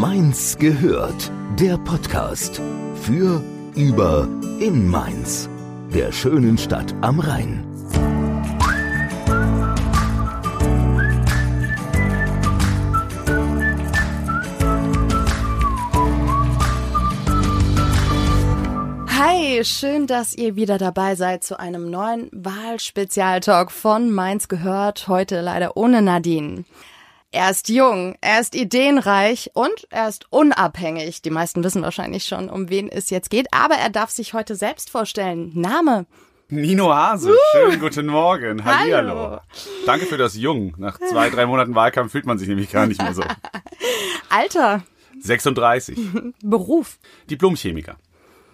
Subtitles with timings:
[0.00, 2.60] Mainz gehört, der Podcast
[3.00, 3.42] für,
[3.74, 4.28] über,
[4.60, 5.48] in Mainz,
[5.94, 7.64] der schönen Stadt am Rhein.
[19.08, 25.08] Hi, schön, dass ihr wieder dabei seid zu einem neuen Wahlspezialtalk von Mainz gehört.
[25.08, 26.64] Heute leider ohne Nadine.
[27.36, 31.20] Er ist jung, er ist ideenreich und er ist unabhängig.
[31.20, 34.54] Die meisten wissen wahrscheinlich schon, um wen es jetzt geht, aber er darf sich heute
[34.54, 35.52] selbst vorstellen.
[35.52, 36.06] Name?
[36.48, 37.36] Nino Hase, uh.
[37.52, 38.64] schönen guten Morgen.
[38.64, 39.14] Hallihallo.
[39.14, 39.40] Hallo.
[39.84, 40.72] Danke für das Jung.
[40.78, 43.22] Nach zwei, drei Monaten Wahlkampf fühlt man sich nämlich gar nicht mehr so.
[44.30, 44.84] Alter?
[45.20, 45.98] 36.
[46.42, 46.98] Beruf?
[47.28, 47.98] Diplomchemiker.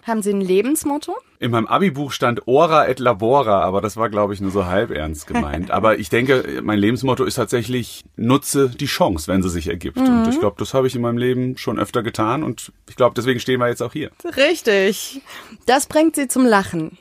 [0.05, 1.15] Haben Sie ein Lebensmotto?
[1.39, 4.91] In meinem Abibuch stand Ora et Labora, aber das war, glaube ich, nur so halb
[4.91, 5.71] ernst gemeint.
[5.71, 9.97] aber ich denke, mein Lebensmotto ist tatsächlich, nutze die Chance, wenn sie sich ergibt.
[9.97, 10.23] Mhm.
[10.23, 13.13] Und ich glaube, das habe ich in meinem Leben schon öfter getan und ich glaube,
[13.15, 14.11] deswegen stehen wir jetzt auch hier.
[14.35, 15.21] Richtig.
[15.65, 16.97] Das bringt Sie zum Lachen.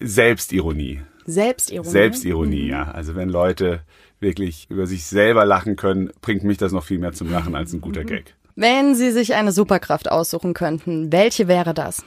[0.00, 1.00] Selbstironie.
[1.24, 1.88] Selbstironie.
[1.88, 2.70] Selbstironie, mhm.
[2.70, 2.90] ja.
[2.90, 3.80] Also wenn Leute
[4.18, 7.72] wirklich über sich selber lachen können, bringt mich das noch viel mehr zum Lachen als
[7.72, 8.06] ein guter mhm.
[8.06, 8.34] Gag.
[8.60, 12.04] Wenn Sie sich eine Superkraft aussuchen könnten, welche wäre das?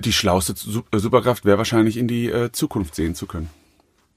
[0.00, 3.48] Die schlauste äh, Superkraft wäre wahrscheinlich in die äh, Zukunft sehen zu können.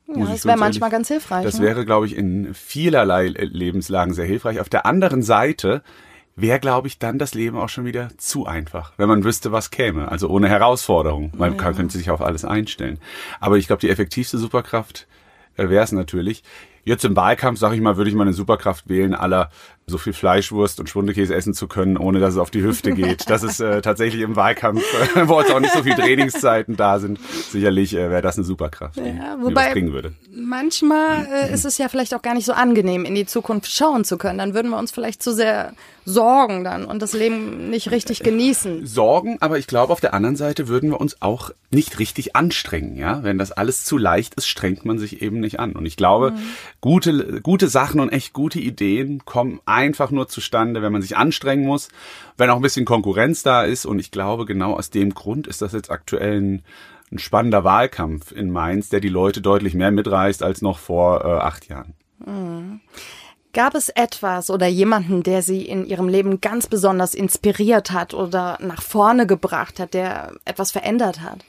[0.08, 1.44] Ja, das wäre manchmal ganz hilfreich.
[1.44, 1.66] Das ne?
[1.68, 4.60] wäre, glaube ich, in vielerlei Lebenslagen sehr hilfreich.
[4.60, 5.84] Auf der anderen Seite
[6.36, 9.70] wäre, glaube ich, dann das Leben auch schon wieder zu einfach, wenn man wüsste, was
[9.70, 10.12] käme.
[10.12, 11.34] Also ohne Herausforderung.
[11.38, 11.72] Man ja.
[11.72, 12.98] könnte sich auf alles einstellen.
[13.40, 15.06] Aber ich glaube, die effektivste Superkraft
[15.56, 16.44] äh, wäre es natürlich.
[16.86, 19.50] Jetzt im Wahlkampf, sage ich mal, würde ich mal eine Superkraft wählen, aller
[19.86, 23.30] so viel Fleischwurst und Schwundekäse essen zu können, ohne dass es auf die Hüfte geht.
[23.30, 24.82] Das ist äh, tatsächlich im Wahlkampf,
[25.16, 28.46] äh, wo jetzt auch nicht so viel Trainingszeiten da sind, sicherlich äh, wäre das eine
[28.46, 30.14] Superkraft, die ja, wobei bringen würde.
[30.34, 34.06] Manchmal äh, ist es ja vielleicht auch gar nicht so angenehm, in die Zukunft schauen
[34.06, 34.38] zu können.
[34.38, 35.74] Dann würden wir uns vielleicht zu sehr
[36.06, 38.86] sorgen dann und das Leben nicht richtig genießen.
[38.86, 42.98] Sorgen, aber ich glaube, auf der anderen Seite würden wir uns auch nicht richtig anstrengen,
[42.98, 43.24] ja.
[43.24, 45.74] Wenn das alles zu leicht ist, strengt man sich eben nicht an.
[45.74, 46.38] Und ich glaube, mhm.
[46.84, 51.66] Gute, gute Sachen und echt gute Ideen kommen einfach nur zustande, wenn man sich anstrengen
[51.66, 51.88] muss,
[52.36, 53.86] wenn auch ein bisschen Konkurrenz da ist.
[53.86, 56.64] Und ich glaube, genau aus dem Grund ist das jetzt aktuell ein,
[57.10, 61.30] ein spannender Wahlkampf in Mainz, der die Leute deutlich mehr mitreißt als noch vor äh,
[61.30, 61.94] acht Jahren.
[62.26, 62.82] Mhm.
[63.54, 68.58] Gab es etwas oder jemanden, der Sie in Ihrem Leben ganz besonders inspiriert hat oder
[68.60, 71.46] nach vorne gebracht hat, der etwas verändert hat?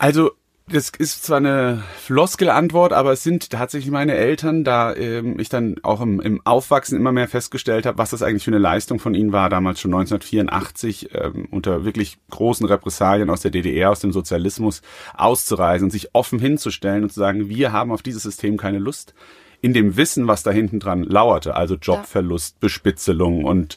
[0.00, 0.32] Also
[0.70, 5.76] das ist zwar eine Floskelantwort, aber es sind tatsächlich meine Eltern, da ähm, ich dann
[5.82, 9.14] auch im, im Aufwachsen immer mehr festgestellt habe, was das eigentlich für eine Leistung von
[9.14, 14.12] ihnen war, damals schon 1984 ähm, unter wirklich großen Repressalien aus der DDR, aus dem
[14.12, 14.82] Sozialismus
[15.14, 19.14] auszureisen und sich offen hinzustellen und zu sagen, wir haben auf dieses System keine Lust.
[19.60, 23.76] In dem Wissen, was da hinten dran lauerte, also Jobverlust, Bespitzelung und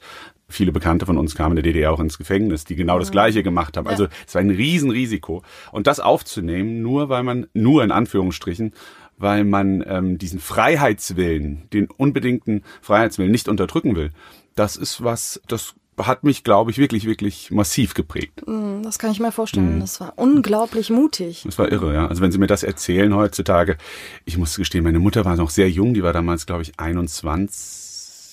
[0.51, 3.13] viele Bekannte von uns kamen in der DDR auch ins Gefängnis, die genau das mhm.
[3.13, 3.87] Gleiche gemacht haben.
[3.87, 5.43] Also es war ein Riesenrisiko.
[5.71, 8.73] Und das aufzunehmen, nur weil man, nur in Anführungsstrichen,
[9.17, 14.11] weil man ähm, diesen Freiheitswillen, den unbedingten Freiheitswillen nicht unterdrücken will,
[14.55, 18.47] das ist was, das hat mich, glaube ich, wirklich, wirklich massiv geprägt.
[18.47, 19.79] Mhm, das kann ich mir vorstellen.
[19.79, 21.43] Das war unglaublich mutig.
[21.45, 22.07] Das war irre, ja.
[22.07, 23.77] Also wenn Sie mir das erzählen heutzutage,
[24.25, 27.90] ich muss gestehen, meine Mutter war noch sehr jung, die war damals, glaube ich, 21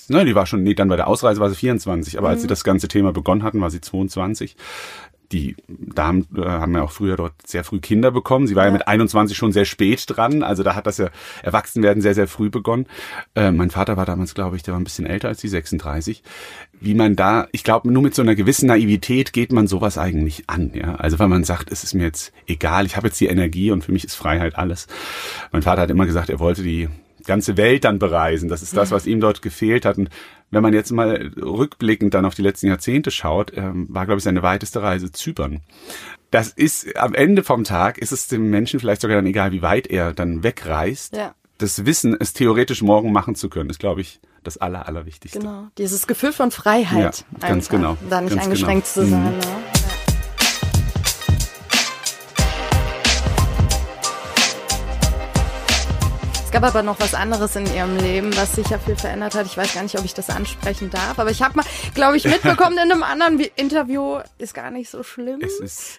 [0.09, 2.31] ne, die war schon, nee, dann bei der Ausreise war sie 24, aber mhm.
[2.31, 2.49] als sie mhm.
[2.49, 4.55] das ganze Thema begonnen hatten, war sie 22
[5.31, 8.47] die Damen äh, haben ja auch früher dort sehr früh Kinder bekommen.
[8.47, 8.69] Sie war ja.
[8.69, 8.73] ja.
[8.73, 10.43] mit 21 schon sehr spät dran.
[10.43, 11.09] Also da hat das ja
[11.43, 12.87] Erwachsenwerden sehr, sehr früh begonnen.
[13.35, 16.23] Äh, mein Vater war damals, glaube ich, der war ein bisschen älter als die 36.
[16.81, 20.49] Wie man da, ich glaube, nur mit so einer gewissen Naivität geht man sowas eigentlich
[20.49, 20.71] an.
[20.73, 20.95] Ja?
[20.95, 23.83] Also weil man sagt, es ist mir jetzt egal, ich habe jetzt die Energie und
[23.83, 24.87] für mich ist Freiheit alles.
[25.51, 26.89] Mein Vater hat immer gesagt, er wollte die
[27.29, 28.49] ganze Welt dann bereisen.
[28.49, 29.97] Das ist das, was ihm dort gefehlt hat.
[29.97, 30.09] Und
[30.51, 34.23] wenn man jetzt mal rückblickend dann auf die letzten Jahrzehnte schaut, ähm, war, glaube ich,
[34.23, 35.61] seine weiteste Reise Zypern.
[36.31, 39.61] Das ist am Ende vom Tag ist es dem Menschen vielleicht sogar dann egal, wie
[39.61, 41.15] weit er dann wegreist.
[41.15, 41.35] Ja.
[41.59, 45.39] Das Wissen, es theoretisch morgen machen zu können, ist, glaube ich, das Aller, Allerwichtigste.
[45.39, 45.67] Genau.
[45.77, 47.25] Dieses Gefühl von Freiheit.
[47.41, 47.97] Ja, ganz einfach, genau.
[48.09, 49.05] Da nicht ganz eingeschränkt genau.
[49.05, 49.23] zu sein.
[49.23, 49.39] Mhm.
[49.39, 49.68] Ne?
[56.49, 59.45] Es gab aber noch was anderes in ihrem Leben, was sicher viel verändert hat.
[59.45, 62.25] Ich weiß gar nicht, ob ich das ansprechen darf, aber ich habe mal, glaube ich,
[62.25, 65.41] mitbekommen in einem anderen Interview, ist gar nicht so schlimm.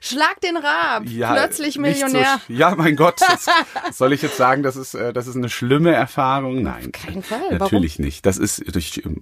[0.00, 2.40] Schlag den Rab, ja, plötzlich Millionär.
[2.48, 3.46] So, ja, mein Gott, das,
[3.96, 6.64] soll ich jetzt sagen, das ist, äh, das ist eine schlimme Erfahrung?
[6.64, 7.56] Nein, Auf keinen Fall.
[7.56, 8.06] Natürlich Warum?
[8.06, 8.26] nicht.
[8.26, 8.64] Das ist,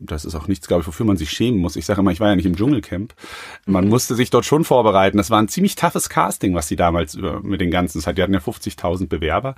[0.00, 1.76] das ist auch nichts, glaube ich, wofür man sich schämen muss.
[1.76, 3.12] Ich sage immer, ich war ja nicht im Dschungelcamp.
[3.66, 3.90] Man mhm.
[3.90, 5.19] musste sich dort schon vorbereiten.
[5.19, 8.32] Das war ein ziemlich toughes Casting, was sie damals über, mit den ganzen, die hatten
[8.32, 9.56] ja 50.000 Bewerber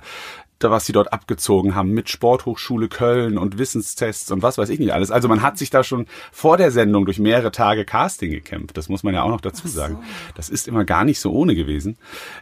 [0.69, 4.93] was sie dort abgezogen haben mit Sporthochschule Köln und Wissenstests und was weiß ich nicht
[4.93, 5.11] alles.
[5.11, 8.75] Also man hat sich da schon vor der Sendung durch mehrere Tage Casting gekämpft.
[8.77, 9.99] Das muss man ja auch noch dazu sagen.
[10.35, 11.97] Das ist immer gar nicht so ohne gewesen.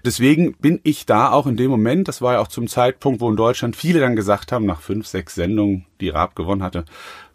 [0.05, 3.29] Deswegen bin ich da auch in dem Moment, das war ja auch zum Zeitpunkt, wo
[3.29, 6.85] in Deutschland viele dann gesagt haben, nach fünf, sechs Sendungen, die Raab gewonnen hatte,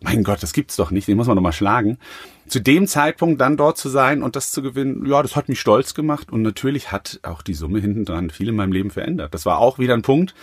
[0.04, 1.98] mein Gott, das gibt's doch nicht, den muss man doch mal schlagen.
[2.46, 5.60] Zu dem Zeitpunkt dann dort zu sein und das zu gewinnen, ja, das hat mich
[5.60, 9.32] stolz gemacht und natürlich hat auch die Summe hinten dran viel in meinem Leben verändert.
[9.32, 10.34] Das war auch wieder ein Punkt,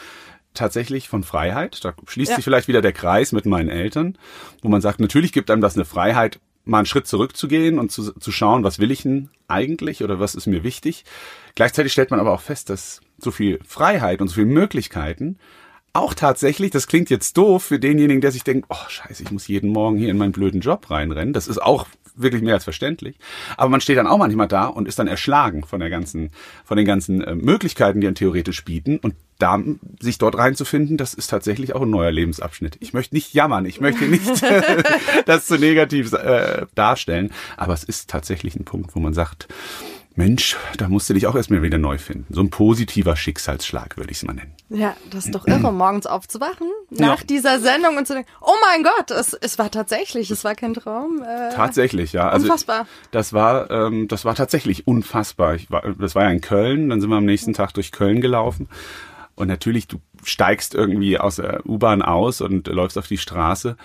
[0.54, 1.84] tatsächlich von Freiheit.
[1.84, 2.36] Da schließt Ja.
[2.36, 4.18] sich vielleicht wieder der Kreis mit meinen Eltern,
[4.62, 8.12] wo man sagt, natürlich gibt einem das eine Freiheit, mal einen Schritt zurückzugehen und zu,
[8.14, 11.06] zu schauen, was will ich denn eigentlich oder was ist mir wichtig.
[11.56, 15.38] Gleichzeitig stellt man aber auch fest, dass so viel Freiheit und so viele Möglichkeiten
[15.94, 19.48] auch tatsächlich, das klingt jetzt doof für denjenigen, der sich denkt, oh scheiße, ich muss
[19.50, 21.34] jeden Morgen hier in meinen blöden Job reinrennen.
[21.34, 21.86] Das ist auch
[22.16, 23.18] wirklich mehr als verständlich.
[23.58, 26.32] Aber man steht dann auch manchmal da und ist dann erschlagen von der ganzen,
[26.64, 28.98] von den ganzen äh, Möglichkeiten, die einen theoretisch bieten.
[28.98, 29.60] Und da
[30.00, 32.78] sich dort reinzufinden, das ist tatsächlich auch ein neuer Lebensabschnitt.
[32.80, 34.44] Ich möchte nicht jammern, ich möchte nicht
[35.26, 37.32] das zu negativ äh, darstellen.
[37.58, 39.48] Aber es ist tatsächlich ein Punkt, wo man sagt,
[40.22, 42.32] Mensch, da musst du dich auch erstmal wieder neu finden.
[42.32, 44.54] So ein positiver Schicksalsschlag, würde ich es mal nennen.
[44.70, 48.84] Ja, das ist doch irre, morgens aufzuwachen, nach dieser Sendung und zu denken, oh mein
[48.84, 51.24] Gott, es, es war tatsächlich, es war kein Traum.
[51.24, 52.30] Äh, Tatsächlich, ja.
[52.30, 52.86] Also Unfassbar.
[53.10, 55.56] Das war, ähm, das war tatsächlich unfassbar.
[55.56, 58.22] Ich war, das war ja in Köln, dann sind wir am nächsten Tag durch Köln
[58.22, 58.70] gelaufen.
[59.34, 63.76] Und natürlich, du steigst irgendwie aus der U-Bahn aus und läufst auf die Straße.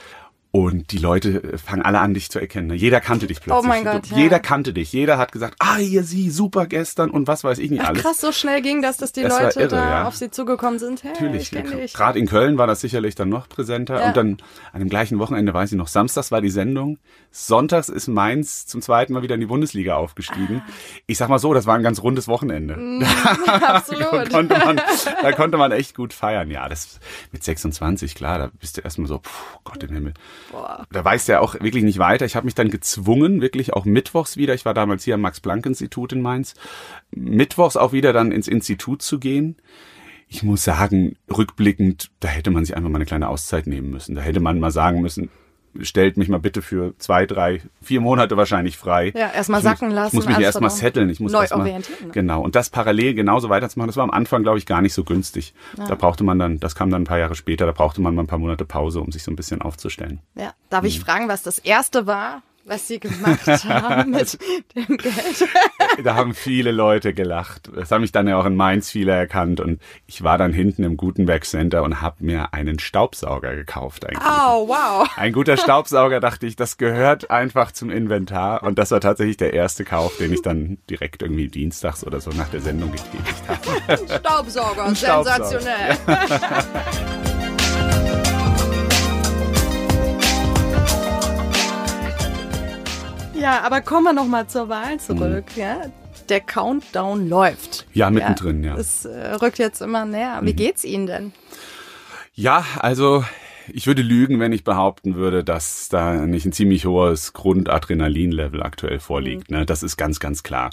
[0.56, 2.74] Und die Leute fangen alle an, dich zu erkennen.
[2.74, 3.62] Jeder kannte dich plötzlich.
[3.62, 4.16] Oh mein Gott, ja.
[4.16, 4.90] Jeder kannte dich.
[4.90, 8.00] Jeder hat gesagt, ah, hier sie, super gestern und was weiß ich nicht Ach, alles.
[8.00, 10.08] krass, so schnell ging das, dass die Das Leute irre, da ja.
[10.08, 11.04] auf sie zugekommen sind.
[11.04, 11.50] Hey, Natürlich,
[11.92, 14.00] gerade in Köln war das sicherlich dann noch präsenter.
[14.00, 14.08] Ja.
[14.08, 14.36] Und dann
[14.72, 17.00] an dem gleichen Wochenende, weiß ich noch, samstags war die Sendung.
[17.30, 20.62] Sonntags ist Mainz zum zweiten Mal wieder in die Bundesliga aufgestiegen.
[20.66, 20.72] Ah.
[21.06, 22.76] Ich sag mal so, das war ein ganz rundes Wochenende.
[22.78, 23.00] Mm.
[23.46, 24.30] da, Absolut.
[24.30, 24.80] konnte man,
[25.20, 26.50] da konnte man echt gut feiern.
[26.50, 26.98] Ja, das
[27.30, 30.14] mit 26, klar, da bist du erstmal so, puh, Gott im Himmel.
[30.50, 30.86] Boah.
[30.92, 32.24] Da weißt du ja auch wirklich nicht weiter.
[32.24, 36.12] Ich habe mich dann gezwungen, wirklich auch mittwochs wieder, ich war damals hier am Max-Planck-Institut
[36.12, 36.54] in Mainz,
[37.10, 39.56] mittwochs auch wieder dann ins Institut zu gehen.
[40.28, 44.14] Ich muss sagen, rückblickend, da hätte man sich einfach mal eine kleine Auszeit nehmen müssen.
[44.14, 45.30] Da hätte man mal sagen müssen,
[45.84, 49.12] stellt mich mal bitte für zwei, drei, vier Monate wahrscheinlich frei.
[49.16, 50.80] Ja, erst mal Ich muss- sacken lassen, Ich muss mich alles erst mal verdauen.
[50.80, 51.10] setteln.
[51.10, 52.12] Ich muss Neu erst mal, orientieren, ne?
[52.12, 52.42] Genau.
[52.42, 55.54] Und das parallel genauso weiterzumachen, das war am Anfang, glaube ich, gar nicht so günstig.
[55.76, 58.22] Da brauchte man dann, das kam dann ein paar Jahre später, da brauchte man mal
[58.22, 60.20] ein paar Monate Pause, um sich so ein bisschen aufzustellen.
[60.34, 60.52] Ja.
[60.70, 60.88] Darf Mhm.
[60.88, 64.38] ich fragen, was das erste war, was sie gemacht haben mit
[64.74, 65.14] dem Geld?
[66.04, 67.70] Da haben viele Leute gelacht.
[67.74, 69.60] Das haben mich dann ja auch in Mainz viele erkannt.
[69.60, 74.04] Und ich war dann hinten im Gutenberg Center und habe mir einen Staubsauger gekauft.
[74.04, 74.22] Eigentlich.
[74.22, 75.08] Oh, wow.
[75.16, 78.62] Ein guter Staubsauger, dachte ich, das gehört einfach zum Inventar.
[78.62, 82.30] Und das war tatsächlich der erste Kauf, den ich dann direkt irgendwie dienstags oder so
[82.30, 83.96] nach der Sendung getätigt habe.
[84.18, 85.46] Staubsauger, Staubsauger.
[85.48, 85.96] sensationell.
[86.06, 86.24] Ja,
[93.44, 95.44] aber kommen wir noch mal zur Wahl zurück.
[95.56, 95.82] Ja,
[96.28, 97.86] der Countdown läuft.
[97.92, 98.76] Ja, mittendrin, ja.
[98.76, 100.40] Es äh, rückt jetzt immer näher.
[100.40, 100.46] Mhm.
[100.46, 101.32] Wie geht's Ihnen denn?
[102.34, 103.24] Ja, also
[103.72, 109.00] ich würde lügen, wenn ich behaupten würde, dass da nicht ein ziemlich hohes Grundadrenalin-Level aktuell
[109.00, 109.50] vorliegt.
[109.50, 109.66] Ne?
[109.66, 110.70] Das ist ganz, ganz klar.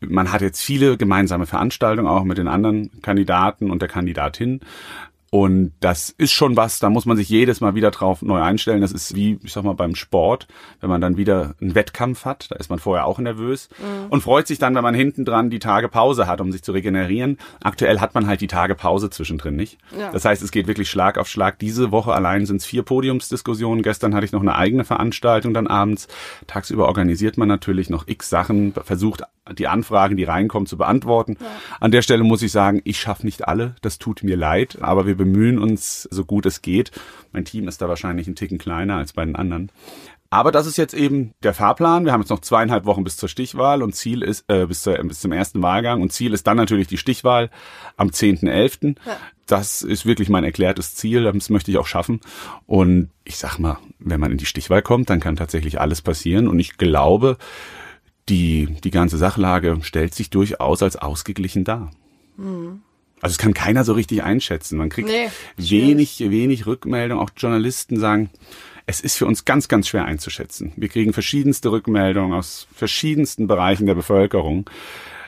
[0.00, 4.60] Man hat jetzt viele gemeinsame Veranstaltungen auch mit den anderen Kandidaten und der Kandidatin.
[5.32, 8.80] Und das ist schon was, da muss man sich jedes Mal wieder drauf neu einstellen.
[8.80, 10.48] Das ist wie, ich sag mal, beim Sport,
[10.80, 13.68] wenn man dann wieder einen Wettkampf hat, da ist man vorher auch nervös
[14.08, 16.72] und freut sich dann, wenn man hinten dran die Tage Pause hat, um sich zu
[16.72, 17.38] regenerieren.
[17.62, 19.78] Aktuell hat man halt die Tage Pause zwischendrin nicht.
[19.96, 20.10] Ja.
[20.10, 21.60] Das heißt, es geht wirklich Schlag auf Schlag.
[21.60, 23.84] Diese Woche allein sind es vier Podiumsdiskussionen.
[23.84, 26.08] Gestern hatte ich noch eine eigene Veranstaltung dann abends.
[26.48, 29.22] Tagsüber organisiert man natürlich noch x Sachen, versucht
[29.58, 31.36] die Anfragen, die reinkommen, zu beantworten.
[31.80, 33.74] An der Stelle muss ich sagen, ich schaffe nicht alle.
[33.82, 36.92] Das tut mir leid, aber wir bemühen uns so gut es geht.
[37.32, 39.70] Mein Team ist da wahrscheinlich ein Ticken kleiner als bei den anderen.
[40.30, 42.06] Aber das ist jetzt eben der Fahrplan.
[42.06, 44.94] Wir haben jetzt noch zweieinhalb Wochen bis zur Stichwahl und Ziel ist äh, bis, zur,
[44.94, 47.50] bis zum ersten Wahlgang und Ziel ist dann natürlich die Stichwahl
[47.98, 48.96] am 10.11.
[49.44, 51.24] Das ist wirklich mein erklärtes Ziel.
[51.24, 52.20] Das möchte ich auch schaffen.
[52.66, 56.48] Und ich sag mal, wenn man in die Stichwahl kommt, dann kann tatsächlich alles passieren.
[56.48, 57.36] Und ich glaube,
[58.30, 61.90] die, die ganze Sachlage stellt sich durchaus als ausgeglichen dar.
[63.20, 64.78] Also es kann keiner so richtig einschätzen.
[64.78, 67.18] Man kriegt Nee, wenig, wenig Rückmeldung.
[67.18, 68.30] Auch Journalisten sagen,
[68.86, 70.72] es ist für uns ganz, ganz schwer einzuschätzen.
[70.76, 74.68] Wir kriegen verschiedenste Rückmeldungen aus verschiedensten Bereichen der Bevölkerung.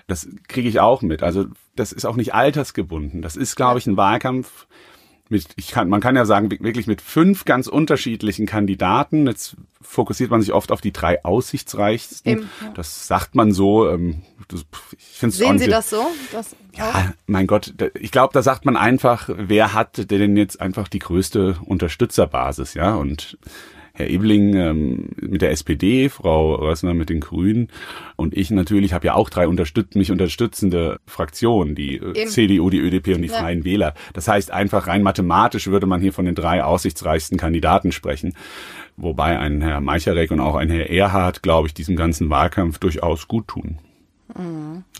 [0.09, 1.23] Das kriege ich auch mit.
[1.23, 1.47] Also
[1.77, 3.23] das ist auch nicht altersgebunden.
[3.23, 4.67] Das ist, glaube ich, ein Wahlkampf
[5.33, 9.27] mit, ich kann, man kann ja sagen, wirklich mit fünf ganz unterschiedlichen Kandidaten.
[9.27, 12.31] Jetzt fokussiert man sich oft auf die drei aussichtsreichsten.
[12.31, 12.73] Eben, ja.
[12.75, 13.89] Das sagt man so.
[13.89, 14.65] Ähm, das,
[14.97, 16.07] ich find's Sehen Sie das so?
[16.31, 20.89] Das ja, mein Gott, ich glaube, da sagt man einfach, wer hat denn jetzt einfach
[20.89, 22.95] die größte Unterstützerbasis, ja?
[22.95, 23.39] Und
[23.95, 27.69] Herr Ebling ähm, mit der SPD, Frau Rössner mit den Grünen
[28.17, 32.31] und ich natürlich habe ja auch drei unterstützt, mich unterstützende Fraktionen, die äh, Eben.
[32.31, 33.39] CDU, die ÖDP und die ja.
[33.39, 33.95] Freien Wähler.
[34.15, 38.35] Das heißt einfach rein mathematisch würde man hier von den drei aussichtsreichsten Kandidaten sprechen.
[38.97, 43.29] Wobei ein Herr Meicherek und auch ein Herr Erhard, glaube ich, diesem ganzen Wahlkampf durchaus
[43.29, 43.79] gut tun.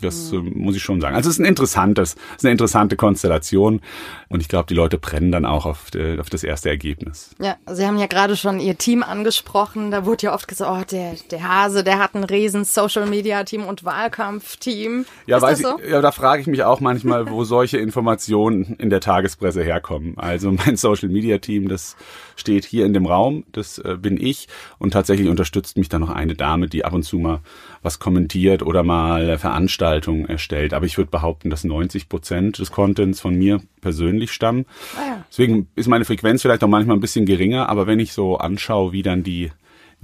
[0.01, 1.15] Das äh, muss ich schon sagen.
[1.15, 3.81] Also es ist ein interessantes, es ist eine interessante Konstellation
[4.29, 7.31] und ich glaube, die Leute brennen dann auch auf, de, auf das erste Ergebnis.
[7.39, 9.91] Ja, Sie haben ja gerade schon Ihr Team angesprochen.
[9.91, 13.43] Da wurde ja oft gesagt, oh, der, der Hase, der hat ein riesen Social Media
[13.43, 15.05] Team und Wahlkampfteam.
[15.25, 15.79] Ja, ist weiß so?
[15.79, 20.17] ich, ja, da frage ich mich auch manchmal, wo solche Informationen in der Tagespresse herkommen.
[20.17, 21.95] Also mein Social Media Team, das
[22.35, 24.47] steht hier in dem Raum, das äh, bin ich
[24.79, 27.39] und tatsächlich unterstützt mich dann noch eine Dame, die ab und zu mal
[27.83, 30.73] was kommentiert oder mal Veranstaltungen erstellt.
[30.73, 34.65] Aber ich würde behaupten, dass 90 Prozent des Contents von mir persönlich stammen.
[34.97, 35.23] Ah.
[35.29, 38.91] Deswegen ist meine Frequenz vielleicht auch manchmal ein bisschen geringer, aber wenn ich so anschaue,
[38.93, 39.51] wie dann die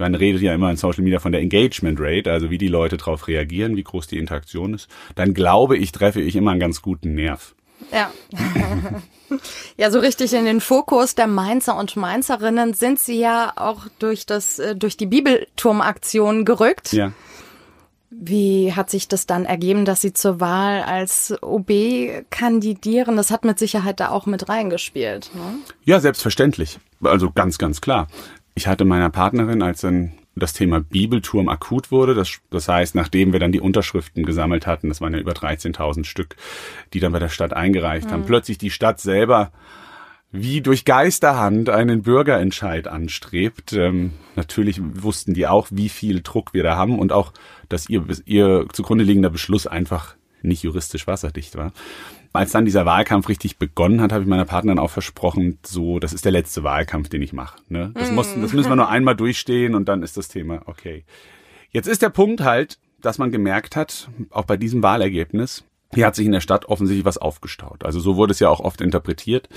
[0.00, 2.96] man redet ja immer in Social Media von der Engagement Rate, also wie die Leute
[2.96, 6.80] darauf reagieren, wie groß die Interaktion ist, dann glaube ich, treffe ich immer einen ganz
[6.80, 7.54] guten Nerv.
[7.92, 8.10] Ja.
[9.76, 14.26] ja, so richtig in den Fokus der Mainzer und Mainzerinnen sind sie ja auch durch
[14.26, 16.92] das, äh, durch die Bibelturmaktion gerückt.
[16.92, 17.12] Ja.
[18.10, 21.70] Wie hat sich das dann ergeben, dass Sie zur Wahl als OB
[22.30, 23.16] kandidieren?
[23.16, 25.30] Das hat mit Sicherheit da auch mit reingespielt.
[25.34, 25.58] Ne?
[25.84, 26.80] Ja, selbstverständlich.
[27.02, 28.08] Also ganz, ganz klar.
[28.56, 33.32] Ich hatte meiner Partnerin, als dann das Thema Bibelturm akut wurde, das, das heißt, nachdem
[33.32, 36.36] wir dann die Unterschriften gesammelt hatten, das waren ja über 13.000 Stück,
[36.92, 38.12] die dann bei der Stadt eingereicht mhm.
[38.12, 39.52] haben, plötzlich die Stadt selber
[40.32, 43.72] wie durch Geisterhand einen Bürgerentscheid anstrebt.
[43.72, 47.32] Ähm, natürlich wussten die auch, wie viel Druck wir da haben und auch,
[47.68, 51.72] dass ihr, ihr zugrunde liegender Beschluss einfach nicht juristisch wasserdicht war.
[52.32, 56.12] Als dann dieser Wahlkampf richtig begonnen hat, habe ich meiner Partnerin auch versprochen, so, das
[56.12, 57.60] ist der letzte Wahlkampf, den ich mache.
[57.68, 57.90] Ne?
[57.94, 61.04] Das, muss, das müssen wir nur einmal durchstehen und dann ist das Thema okay.
[61.70, 66.14] Jetzt ist der Punkt halt, dass man gemerkt hat, auch bei diesem Wahlergebnis, hier hat
[66.14, 67.84] sich in der Stadt offensichtlich was aufgestaut.
[67.84, 69.48] Also so wurde es ja auch oft interpretiert,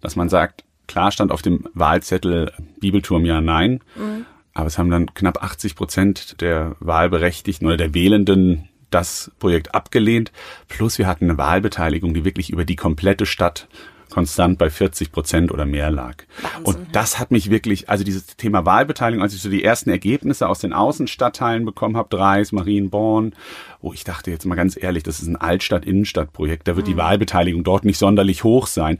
[0.00, 4.26] dass man sagt, klar stand auf dem Wahlzettel Bibelturm ja nein, mhm.
[4.54, 10.32] aber es haben dann knapp 80 Prozent der Wahlberechtigten oder der Wählenden das Projekt abgelehnt.
[10.68, 13.68] Plus wir hatten eine Wahlbeteiligung, die wirklich über die komplette Stadt
[14.12, 16.16] konstant bei 40 Prozent oder mehr lag.
[16.42, 19.88] Wahnsinn, und das hat mich wirklich, also dieses Thema Wahlbeteiligung, als ich so die ersten
[19.88, 23.34] Ergebnisse aus den Außenstadtteilen bekommen habe, Dreis, Marienborn,
[23.80, 26.90] wo ich dachte jetzt mal ganz ehrlich, das ist ein Altstadt-Innenstadt-Projekt, da wird mhm.
[26.90, 28.98] die Wahlbeteiligung dort nicht sonderlich hoch sein.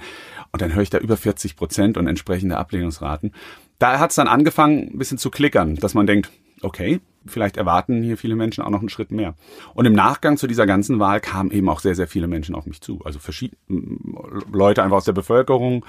[0.50, 3.32] Und dann höre ich da über 40 Prozent und entsprechende Ablehnungsraten.
[3.78, 6.30] Da hat es dann angefangen, ein bisschen zu klickern, dass man denkt,
[6.62, 9.34] okay, vielleicht erwarten hier viele Menschen auch noch einen Schritt mehr.
[9.74, 12.66] Und im Nachgang zu dieser ganzen Wahl kamen eben auch sehr, sehr viele Menschen auf
[12.66, 13.00] mich zu.
[13.04, 13.56] Also verschiedene
[14.52, 15.84] Leute einfach aus der Bevölkerung,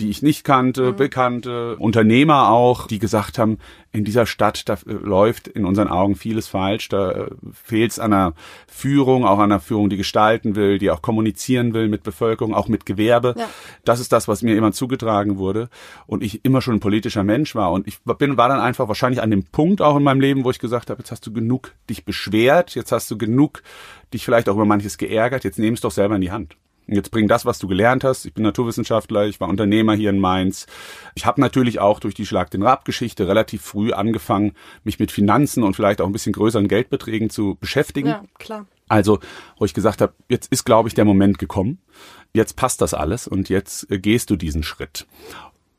[0.00, 0.96] die ich nicht kannte, mhm.
[0.96, 3.58] bekannte, Unternehmer auch, die gesagt haben,
[3.92, 7.98] in dieser Stadt, da äh, läuft in unseren Augen vieles falsch, da äh, fehlt es
[7.98, 8.34] an einer
[8.66, 12.68] Führung, auch an einer Führung, die gestalten will, die auch kommunizieren will mit Bevölkerung, auch
[12.68, 13.34] mit Gewerbe.
[13.36, 13.48] Ja.
[13.84, 15.68] Das ist das, was mir immer zugetragen wurde
[16.06, 19.22] und ich immer schon ein politischer Mensch war und ich bin, war dann einfach wahrscheinlich
[19.22, 21.74] an dem Punkt auch in meinem Leben, wo ich gesagt habe, jetzt hast du genug
[21.90, 23.62] dich beschwert, jetzt hast du genug
[24.12, 26.56] dich vielleicht auch über manches geärgert, jetzt nimm es doch selber in die Hand.
[26.86, 28.24] Jetzt bring das, was du gelernt hast.
[28.24, 30.66] Ich bin Naturwissenschaftler, ich war Unternehmer hier in Mainz.
[31.14, 34.52] Ich habe natürlich auch durch die Schlag den Rab-Geschichte relativ früh angefangen,
[34.84, 38.08] mich mit Finanzen und vielleicht auch ein bisschen größeren Geldbeträgen zu beschäftigen.
[38.08, 38.66] Ja, klar.
[38.88, 39.20] Also,
[39.58, 41.78] wo ich gesagt habe, jetzt ist, glaube ich, der Moment gekommen.
[42.34, 45.06] Jetzt passt das alles und jetzt äh, gehst du diesen Schritt.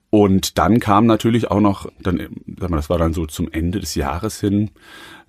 [0.09, 2.17] Und dann kam natürlich auch noch, dann,
[2.59, 4.69] sag mal, das war dann so zum Ende des Jahres hin,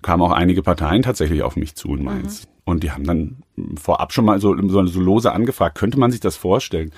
[0.03, 2.45] kamen auch einige Parteien tatsächlich auf mich zu in Mainz.
[2.45, 2.54] Mhm.
[2.65, 3.37] Und die haben dann
[3.79, 6.91] vorab schon mal so, so, so lose angefragt, könnte man sich das vorstellen?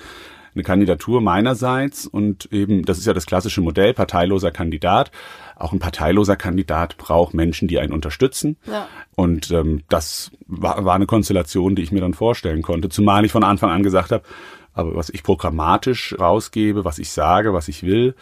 [0.54, 5.12] Eine Kandidatur meinerseits und eben, das ist ja das klassische Modell, parteiloser Kandidat.
[5.56, 8.56] Auch ein parteiloser Kandidat braucht Menschen, die einen unterstützen.
[8.66, 8.88] Ja.
[9.14, 12.88] Und ähm, das war, war eine Konstellation, die ich mir dann vorstellen konnte.
[12.88, 14.24] Zumal ich von Anfang an gesagt habe,
[14.72, 18.14] aber was ich programmatisch rausgebe, was ich sage, was ich will,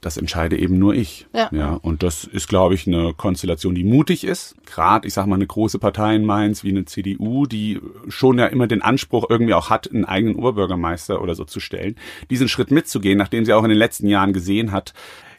[0.00, 1.26] das entscheide eben nur ich.
[1.34, 1.48] Ja.
[1.52, 4.54] ja und das ist, glaube ich, eine Konstellation, die mutig ist.
[4.64, 8.46] Gerade, ich sage mal, eine große Partei in Mainz wie eine CDU, die schon ja
[8.46, 11.96] immer den Anspruch irgendwie auch hat, einen eigenen Oberbürgermeister oder so zu stellen,
[12.30, 14.94] diesen Schritt mitzugehen, nachdem sie auch in den letzten Jahren gesehen hat,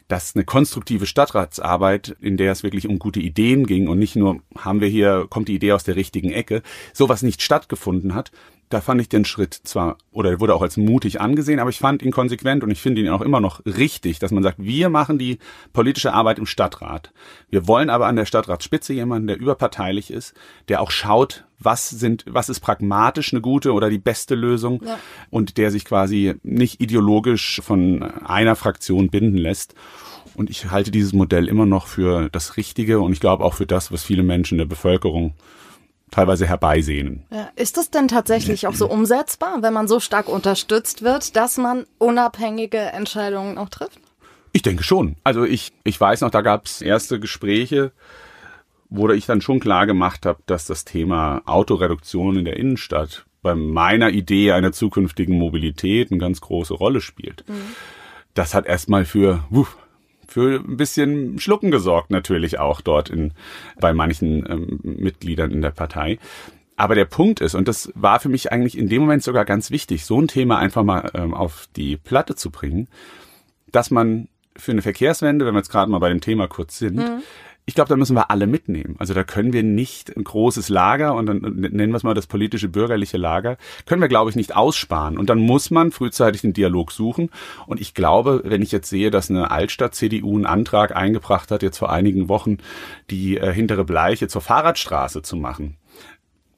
[0.08, 4.40] dass eine konstruktive Stadtratsarbeit, in der es wirklich um gute Ideen ging und nicht nur
[4.58, 8.30] haben wir hier, kommt die Idee aus der richtigen Ecke, sowas nicht stattgefunden hat,
[8.72, 12.02] da fand ich den Schritt zwar, oder wurde auch als mutig angesehen, aber ich fand
[12.02, 15.18] ihn konsequent und ich finde ihn auch immer noch richtig, dass man sagt, wir machen
[15.18, 15.38] die
[15.72, 17.12] politische Arbeit im Stadtrat.
[17.50, 20.34] Wir wollen aber an der Stadtratsspitze jemanden, der überparteilich ist,
[20.68, 24.98] der auch schaut, was sind, was ist pragmatisch eine gute oder die beste Lösung ja.
[25.30, 29.74] und der sich quasi nicht ideologisch von einer Fraktion binden lässt.
[30.34, 33.66] Und ich halte dieses Modell immer noch für das Richtige und ich glaube auch für
[33.66, 35.34] das, was viele Menschen der Bevölkerung
[36.12, 37.24] teilweise herbeisehnen.
[37.30, 41.56] Ja, ist das denn tatsächlich auch so umsetzbar, wenn man so stark unterstützt wird, dass
[41.56, 43.98] man unabhängige Entscheidungen auch trifft?
[44.52, 45.16] Ich denke schon.
[45.24, 47.90] Also ich, ich weiß noch, da gab es erste Gespräche,
[48.90, 53.54] wo ich dann schon klar gemacht habe, dass das Thema Autoreduktion in der Innenstadt bei
[53.54, 57.44] meiner Idee einer zukünftigen Mobilität eine ganz große Rolle spielt.
[57.48, 57.74] Mhm.
[58.34, 59.76] Das hat erstmal für wuff,
[60.32, 63.32] für ein bisschen Schlucken gesorgt natürlich auch dort in,
[63.78, 66.18] bei manchen ähm, Mitgliedern in der Partei.
[66.76, 69.70] Aber der Punkt ist, und das war für mich eigentlich in dem Moment sogar ganz
[69.70, 72.88] wichtig, so ein Thema einfach mal ähm, auf die Platte zu bringen,
[73.70, 76.96] dass man für eine Verkehrswende, wenn wir jetzt gerade mal bei dem Thema kurz sind,
[76.96, 77.22] mhm
[77.64, 78.96] ich glaube, da müssen wir alle mitnehmen.
[78.98, 82.26] Also da können wir nicht ein großes Lager und dann nennen wir es mal das
[82.26, 85.16] politische bürgerliche Lager, können wir, glaube ich, nicht aussparen.
[85.16, 87.30] Und dann muss man frühzeitig den Dialog suchen.
[87.66, 91.78] Und ich glaube, wenn ich jetzt sehe, dass eine Altstadt-CDU einen Antrag eingebracht hat, jetzt
[91.78, 92.58] vor einigen Wochen
[93.10, 95.76] die äh, hintere Bleiche zur Fahrradstraße zu machen,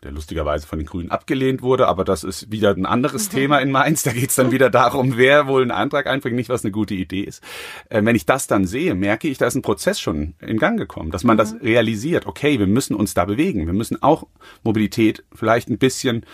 [0.04, 3.37] der lustigerweise von den Grünen abgelehnt wurde, aber das ist wieder ein anderes mhm.
[3.37, 4.02] Thema in Mainz.
[4.02, 6.94] Da geht es dann wieder darum, wer wohl einen Antrag einbringt, nicht was eine gute
[6.94, 7.42] Idee ist.
[7.88, 10.78] Äh, wenn ich das dann sehe, merke ich, da ist ein Prozess schon in Gang
[10.78, 11.38] gekommen, dass man mhm.
[11.38, 12.26] das realisiert.
[12.26, 13.66] Okay, wir müssen uns da bewegen.
[13.66, 14.26] Wir müssen auch
[14.62, 16.25] Mobilität vielleicht ein bisschen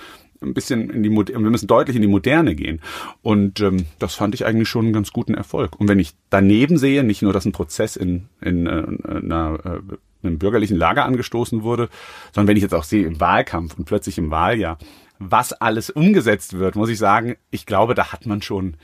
[0.43, 2.81] ein bisschen in die wir müssen deutlich in die Moderne gehen
[3.21, 6.79] und ähm, das fand ich eigentlich schon einen ganz guten Erfolg und wenn ich daneben
[6.79, 11.05] sehe nicht nur dass ein Prozess in in, äh, in einer äh, einem bürgerlichen Lager
[11.05, 11.89] angestoßen wurde,
[12.33, 14.79] sondern wenn ich jetzt auch sehe im Wahlkampf und plötzlich im Wahljahr,
[15.19, 18.77] was alles umgesetzt wird, muss ich sagen, ich glaube, da hat man schon,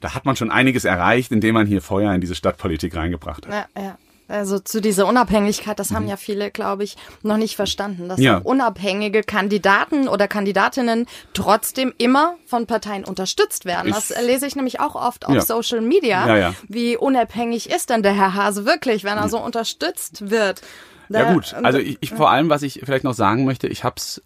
[0.00, 3.68] da hat man schon einiges erreicht, indem man hier Feuer in diese Stadtpolitik reingebracht hat.
[3.76, 3.98] Ja, ja.
[4.26, 6.10] Also zu dieser Unabhängigkeit, das haben mhm.
[6.10, 8.38] ja viele, glaube ich, noch nicht verstanden, dass ja.
[8.38, 13.88] unabhängige Kandidaten oder Kandidatinnen trotzdem immer von Parteien unterstützt werden.
[13.88, 15.40] Ich, das lese ich nämlich auch oft auf ja.
[15.42, 16.36] Social Media.
[16.36, 20.62] Ja, Wie unabhängig ist denn der Herr Hase wirklich, wenn er so unterstützt wird?
[21.10, 23.84] Da, ja gut, also ich, ich vor allem, was ich vielleicht noch sagen möchte, ich
[23.84, 24.22] habe es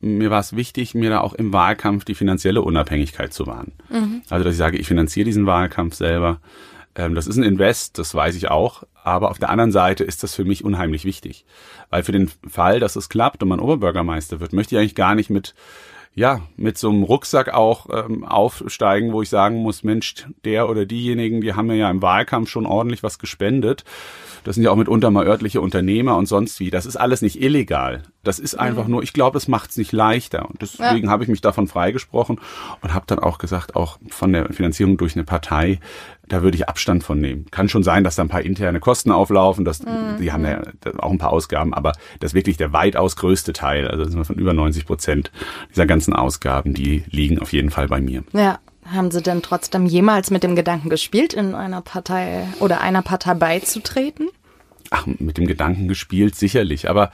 [0.00, 3.72] mir war es wichtig, mir da auch im Wahlkampf die finanzielle Unabhängigkeit zu wahren.
[3.90, 4.22] Mhm.
[4.30, 6.40] Also, dass ich sage, ich finanziere diesen Wahlkampf selber.
[6.94, 8.84] Ähm, das ist ein Invest, das weiß ich auch.
[9.04, 11.44] Aber auf der anderen Seite ist das für mich unheimlich wichtig.
[11.88, 15.14] Weil für den Fall, dass es klappt und man Oberbürgermeister wird, möchte ich eigentlich gar
[15.14, 15.54] nicht mit
[16.14, 20.84] ja, mit so einem Rucksack auch ähm, aufsteigen, wo ich sagen muss, Mensch, der oder
[20.84, 23.84] diejenigen, die haben mir ja im Wahlkampf schon ordentlich was gespendet.
[24.42, 26.70] Das sind ja auch mitunter mal örtliche Unternehmer und sonst wie.
[26.70, 28.02] Das ist alles nicht illegal.
[28.24, 30.48] Das ist einfach nur, ich glaube, es macht es nicht leichter.
[30.48, 31.10] Und deswegen ja.
[31.10, 32.40] habe ich mich davon freigesprochen
[32.80, 35.78] und habe dann auch gesagt, auch von der Finanzierung durch eine Partei,
[36.30, 37.46] da würde ich Abstand von nehmen.
[37.50, 40.16] Kann schon sein, dass da ein paar interne Kosten auflaufen, dass mhm.
[40.20, 40.62] die haben ja
[40.98, 44.36] auch ein paar Ausgaben, aber das ist wirklich der weitaus größte Teil, also sind von
[44.36, 45.32] über 90 Prozent
[45.70, 48.24] dieser ganzen Ausgaben, die liegen auf jeden Fall bei mir.
[48.32, 48.58] Ja.
[48.86, 53.34] Haben Sie denn trotzdem jemals mit dem Gedanken gespielt, in einer Partei oder einer Partei
[53.34, 54.30] beizutreten?
[54.90, 56.90] Ach, mit dem Gedanken gespielt, sicherlich.
[56.90, 57.12] Aber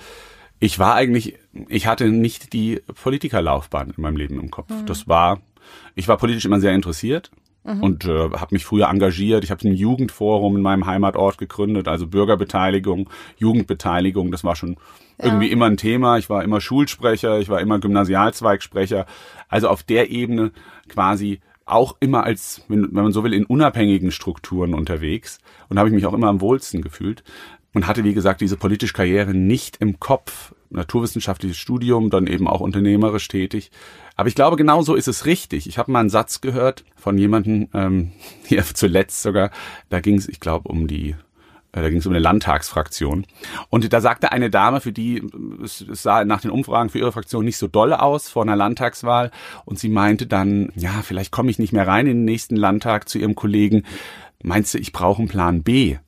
[0.58, 1.34] ich war eigentlich,
[1.68, 4.70] ich hatte nicht die Politikerlaufbahn in meinem Leben im Kopf.
[4.70, 4.86] Mhm.
[4.86, 5.42] Das war,
[5.94, 7.30] ich war politisch immer sehr interessiert
[7.66, 7.82] mhm.
[7.82, 9.44] und äh, habe mich früher engagiert.
[9.44, 14.30] Ich habe ein Jugendforum in meinem Heimatort gegründet, also Bürgerbeteiligung, Jugendbeteiligung.
[14.30, 14.76] Das war schon
[15.18, 15.26] ja.
[15.26, 16.18] irgendwie immer ein Thema.
[16.18, 19.06] Ich war immer Schulsprecher, ich war immer Gymnasialzweigsprecher.
[19.48, 20.52] Also auf der Ebene
[20.88, 25.88] quasi auch immer als, wenn, wenn man so will, in unabhängigen Strukturen unterwegs und habe
[25.88, 27.24] ich mich auch immer am wohlsten gefühlt
[27.74, 30.54] und hatte, wie gesagt, diese politische Karriere nicht im Kopf.
[30.70, 33.70] Naturwissenschaftliches Studium, dann eben auch unternehmerisch tätig.
[34.16, 35.66] Aber ich glaube, genau so ist es richtig.
[35.66, 38.12] Ich habe mal einen Satz gehört von jemandem, ähm,
[38.44, 39.50] hier zuletzt sogar,
[39.88, 41.14] da ging es, ich glaube, um die
[41.76, 43.26] äh, da ging es um eine Landtagsfraktion.
[43.68, 45.22] Und da sagte eine Dame, für die
[45.62, 48.56] es, es sah nach den Umfragen für ihre Fraktion nicht so dolle aus vor einer
[48.56, 49.30] Landtagswahl.
[49.64, 53.08] Und sie meinte dann, ja, vielleicht komme ich nicht mehr rein in den nächsten Landtag
[53.08, 53.84] zu ihrem Kollegen.
[54.42, 55.98] Meinst du, ich brauche einen Plan B?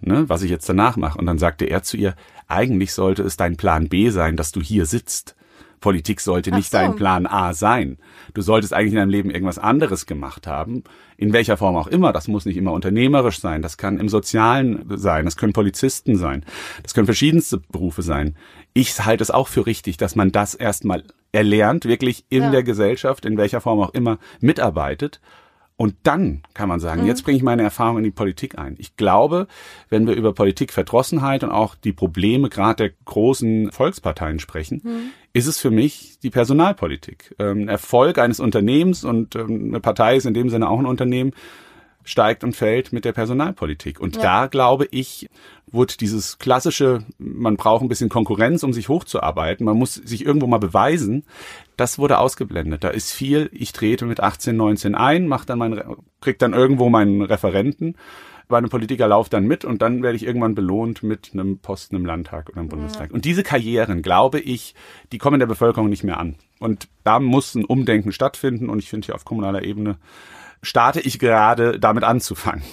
[0.00, 1.18] Ne, was ich jetzt danach mache.
[1.18, 2.14] Und dann sagte er zu ihr,
[2.48, 5.36] eigentlich sollte es dein Plan B sein, dass du hier sitzt.
[5.80, 6.78] Politik sollte nicht so.
[6.78, 7.98] dein Plan A sein.
[8.34, 10.82] Du solltest eigentlich in deinem Leben irgendwas anderes gemacht haben,
[11.16, 12.12] in welcher Form auch immer.
[12.12, 16.44] Das muss nicht immer unternehmerisch sein, das kann im Sozialen sein, das können Polizisten sein,
[16.82, 18.36] das können verschiedenste Berufe sein.
[18.74, 22.50] Ich halte es auch für richtig, dass man das erstmal erlernt, wirklich in ja.
[22.50, 25.20] der Gesellschaft, in welcher Form auch immer, mitarbeitet
[25.80, 27.06] Und dann kann man sagen, mhm.
[27.06, 28.74] jetzt bringe ich meine Erfahrung in die Politik ein.
[28.78, 29.46] Ich glaube,
[29.88, 35.10] wenn wir über Politikverdrossenheit und auch die Probleme gerade der großen Volksparteien sprechen, mhm.
[35.32, 37.32] ist es für mich die Personalpolitik.
[37.38, 41.32] Ähm, Erfolg eines Unternehmens und ähm, eine Partei ist in dem Sinne auch ein Unternehmen,
[42.02, 44.00] steigt und fällt mit der Personalpolitik.
[44.00, 44.22] Und ja.
[44.22, 45.28] da glaube ich,
[45.70, 50.48] wurde dieses klassische, man braucht ein bisschen Konkurrenz, um sich hochzuarbeiten, man muss sich irgendwo
[50.48, 51.24] mal beweisen,
[51.78, 52.84] das wurde ausgeblendet.
[52.84, 55.80] Da ist viel, ich trete mit 18, 19 ein, mach dann mein,
[56.20, 57.96] krieg dann irgendwo meinen Referenten,
[58.48, 61.96] bei einem Politiker lauf dann mit und dann werde ich irgendwann belohnt mit einem Posten
[61.96, 63.10] im Landtag oder im Bundestag.
[63.10, 63.14] Ja.
[63.14, 64.74] Und diese Karrieren, glaube ich,
[65.12, 66.36] die kommen der Bevölkerung nicht mehr an.
[66.58, 69.98] Und da muss ein Umdenken stattfinden und ich finde hier auf kommunaler Ebene
[70.62, 72.64] starte ich gerade damit anzufangen.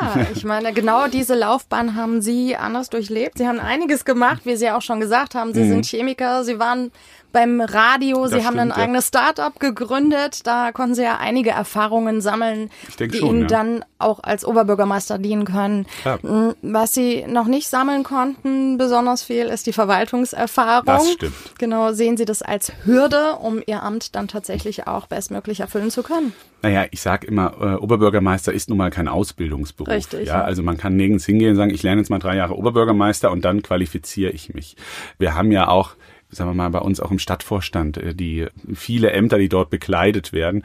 [0.00, 3.36] Ja, ich meine, genau diese Laufbahn haben Sie anders durchlebt.
[3.36, 5.52] Sie haben einiges gemacht, wie Sie auch schon gesagt haben.
[5.52, 5.68] Sie mhm.
[5.68, 6.90] sind Chemiker, Sie waren
[7.34, 10.46] beim Radio, Sie das haben stimmt, ein eigenes Start-up gegründet.
[10.46, 13.46] Da konnten Sie ja einige Erfahrungen sammeln, die schon, Ihnen ja.
[13.48, 15.86] dann auch als Oberbürgermeister dienen können.
[16.04, 16.18] Ja.
[16.22, 20.86] Hm, was Sie noch nicht sammeln konnten, besonders viel, ist die Verwaltungserfahrung.
[20.86, 21.34] Das stimmt.
[21.58, 26.04] Genau, sehen Sie das als Hürde, um Ihr Amt dann tatsächlich auch bestmöglich erfüllen zu
[26.04, 26.32] können?
[26.62, 29.92] Naja, ich sage immer, äh, Oberbürgermeister ist nun mal kein Ausbildungsberuf.
[29.92, 30.28] Richtig.
[30.28, 33.30] Ja, also man kann nirgends hingehen und sagen, ich lerne jetzt mal drei Jahre Oberbürgermeister
[33.32, 34.76] und dann qualifiziere ich mich.
[35.18, 35.96] Wir haben ja auch
[36.34, 40.32] sagen wir mal, bei uns auch im Stadtvorstand, äh, die viele Ämter, die dort bekleidet
[40.32, 40.64] werden,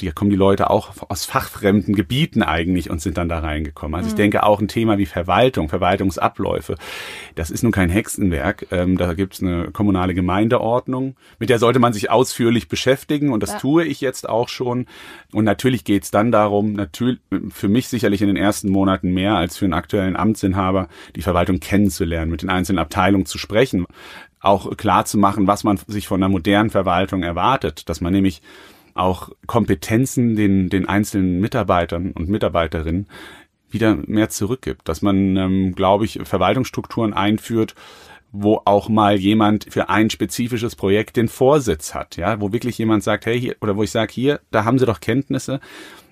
[0.00, 3.94] die kommen die Leute auch aus fachfremden Gebieten eigentlich und sind dann da reingekommen.
[3.94, 4.10] Also mhm.
[4.10, 6.76] ich denke auch ein Thema wie Verwaltung, Verwaltungsabläufe,
[7.34, 8.66] das ist nun kein Hexenwerk.
[8.70, 13.42] Ähm, da gibt es eine kommunale Gemeindeordnung, mit der sollte man sich ausführlich beschäftigen und
[13.42, 13.58] das ja.
[13.58, 14.86] tue ich jetzt auch schon.
[15.32, 19.34] Und natürlich geht es dann darum, natürlich für mich sicherlich in den ersten Monaten mehr
[19.34, 23.86] als für einen aktuellen Amtsinhaber, die Verwaltung kennenzulernen, mit den einzelnen Abteilungen zu sprechen
[24.40, 28.40] auch klar zu machen, was man sich von einer modernen Verwaltung erwartet, dass man nämlich
[28.94, 33.06] auch Kompetenzen den, den einzelnen Mitarbeitern und Mitarbeiterinnen
[33.70, 37.74] wieder mehr zurückgibt, dass man, ähm, glaube ich, Verwaltungsstrukturen einführt,
[38.32, 43.02] wo auch mal jemand für ein spezifisches Projekt den Vorsitz hat, ja, wo wirklich jemand
[43.02, 45.60] sagt, hey, hier, oder wo ich sage, hier, da haben Sie doch Kenntnisse,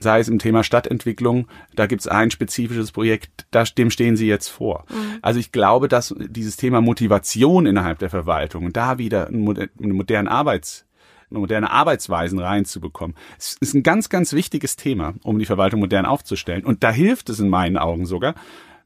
[0.01, 4.27] sei es im Thema Stadtentwicklung, da gibt es ein spezifisches Projekt, da, dem stehen Sie
[4.27, 4.85] jetzt vor.
[4.88, 5.19] Mhm.
[5.23, 10.87] Also ich glaube, dass dieses Thema Motivation innerhalb der Verwaltung da wieder eine moderne Arbeits
[11.31, 13.17] moderne Arbeitsweisen reinzubekommen.
[13.38, 16.64] Es ist ein ganz, ganz wichtiges Thema, um die Verwaltung modern aufzustellen.
[16.64, 18.35] Und da hilft es in meinen Augen sogar,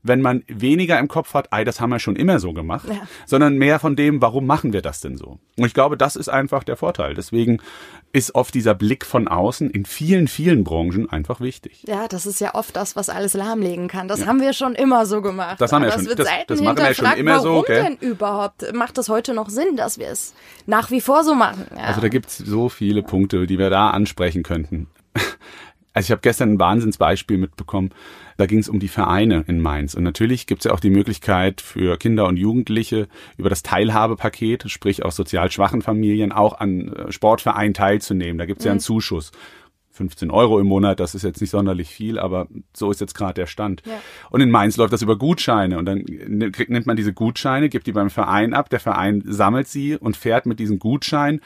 [0.02, 3.02] wenn man weniger im Kopf hat, ei, das haben wir schon immer so gemacht, ja.
[3.26, 5.38] sondern mehr von dem, warum machen wir das denn so?
[5.56, 7.14] Und ich glaube, das ist einfach der Vorteil.
[7.14, 7.60] Deswegen
[8.12, 11.84] ist oft dieser Blick von außen in vielen, vielen Branchen einfach wichtig.
[11.86, 14.08] Ja, das ist ja oft das, was alles lahmlegen kann.
[14.08, 14.26] Das ja.
[14.26, 15.60] haben wir schon immer so gemacht.
[15.60, 16.04] Das haben wir schon.
[16.04, 17.50] Das, das machen wir schon immer warum so.
[17.52, 18.74] Warum denn überhaupt?
[18.74, 20.34] Macht das heute noch Sinn, dass wir es
[20.66, 21.66] nach wie vor so machen?
[21.76, 21.84] Ja.
[21.84, 24.88] Also da gibt es so viele Punkte, die wir da ansprechen könnten.
[25.94, 27.90] Also ich habe gestern ein Wahnsinnsbeispiel mitbekommen.
[28.36, 29.94] Da ging es um die Vereine in Mainz.
[29.94, 34.70] Und natürlich gibt es ja auch die Möglichkeit für Kinder und Jugendliche über das Teilhabepaket,
[34.70, 38.38] sprich aus sozial schwachen Familien, auch an äh, Sportvereinen teilzunehmen.
[38.38, 38.68] Da gibt es mhm.
[38.68, 38.84] ja einen mhm.
[38.84, 39.32] Zuschuss.
[39.92, 43.34] 15 Euro im Monat, das ist jetzt nicht sonderlich viel, aber so ist jetzt gerade
[43.34, 43.82] der Stand.
[43.86, 44.00] Ja.
[44.30, 47.92] Und in Mainz läuft das über Gutscheine und dann nimmt man diese Gutscheine, gibt die
[47.92, 51.40] beim Verein ab, der Verein sammelt sie und fährt mit diesem Gutschein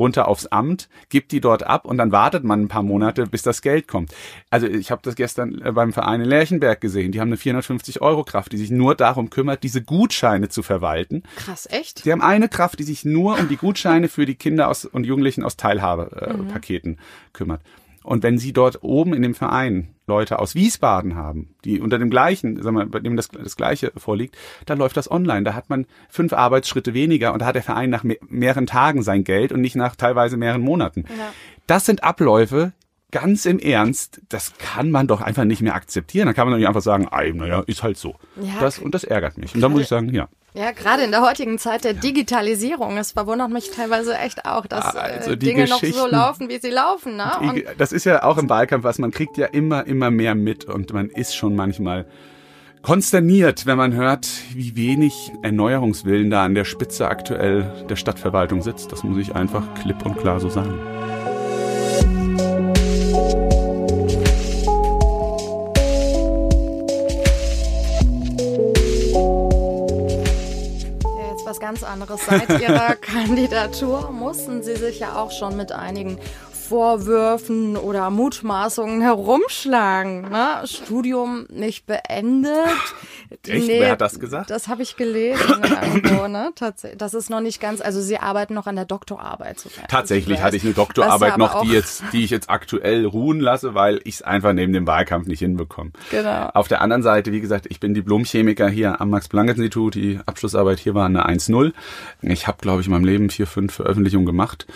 [0.00, 3.42] runter aufs Amt, gibt die dort ab und dann wartet man ein paar Monate, bis
[3.42, 4.12] das Geld kommt.
[4.48, 7.12] Also ich habe das gestern äh, beim Verein in Lerchenberg gesehen.
[7.12, 11.22] Die haben eine 450 Euro Kraft, die sich nur darum kümmert, diese Gutscheine zu verwalten.
[11.36, 12.00] Krass, echt?
[12.00, 15.04] Sie haben eine Kraft, die sich nur um die Gutscheine für die Kinder aus, und
[15.04, 17.32] Jugendlichen aus Teilhabepaketen mhm.
[17.32, 17.60] kümmert.
[18.02, 22.10] Und wenn Sie dort oben in dem Verein Leute aus Wiesbaden haben, die unter dem
[22.10, 25.44] gleichen, sagen wir, bei dem das, das gleiche vorliegt, dann läuft das online.
[25.44, 29.24] Da hat man fünf Arbeitsschritte weniger und da hat der Verein nach mehreren Tagen sein
[29.24, 31.04] Geld und nicht nach teilweise mehreren Monaten.
[31.08, 31.32] Ja.
[31.66, 32.72] Das sind Abläufe,
[33.10, 36.26] ganz im Ernst, das kann man doch einfach nicht mehr akzeptieren.
[36.26, 38.16] Da kann man doch nicht einfach sagen, naja, ist halt so.
[38.40, 38.60] Ja.
[38.60, 39.54] Das, und das ärgert mich.
[39.54, 40.28] Und da muss ich sagen, ja.
[40.52, 44.96] Ja, gerade in der heutigen Zeit der Digitalisierung, es verwundert mich teilweise echt auch, dass
[44.96, 47.16] also äh, Dinge noch so laufen, wie sie laufen.
[47.16, 47.30] Ne?
[47.54, 50.64] Die, das ist ja auch im Wahlkampf was, man kriegt ja immer, immer mehr mit
[50.64, 52.06] und man ist schon manchmal
[52.82, 58.90] konsterniert, wenn man hört, wie wenig Erneuerungswillen da an der Spitze aktuell der Stadtverwaltung sitzt.
[58.90, 60.74] Das muss ich einfach klipp und klar so sagen.
[71.70, 72.20] Ganz anderes.
[72.26, 76.18] Seit Ihrer Kandidatur mussten Sie sich ja auch schon mit einigen
[76.70, 80.30] Vorwürfen oder Mutmaßungen herumschlagen.
[80.30, 80.62] Ne?
[80.66, 82.68] Studium nicht beendet,
[83.30, 83.44] Echt?
[83.44, 84.50] Nee, Wer hat das gesagt?
[84.50, 86.50] Das habe ich gelesen irgendwo, ne?
[86.56, 86.98] Tatsächlich.
[86.98, 89.60] Das ist noch nicht ganz, also sie arbeiten noch an der Doktorarbeit.
[89.60, 93.74] So Tatsächlich hatte ich eine Doktorarbeit noch, die jetzt, die ich jetzt aktuell ruhen lasse,
[93.74, 95.92] weil ich es einfach neben dem Wahlkampf nicht hinbekomme.
[96.10, 96.50] Genau.
[96.54, 99.94] Auf der anderen Seite, wie gesagt, ich bin Diplomchemiker hier am Max-Planck-Institut.
[99.94, 101.72] Die Abschlussarbeit hier war eine 1-0.
[102.22, 104.66] Ich habe, glaube ich, in meinem Leben vier, fünf Veröffentlichungen gemacht.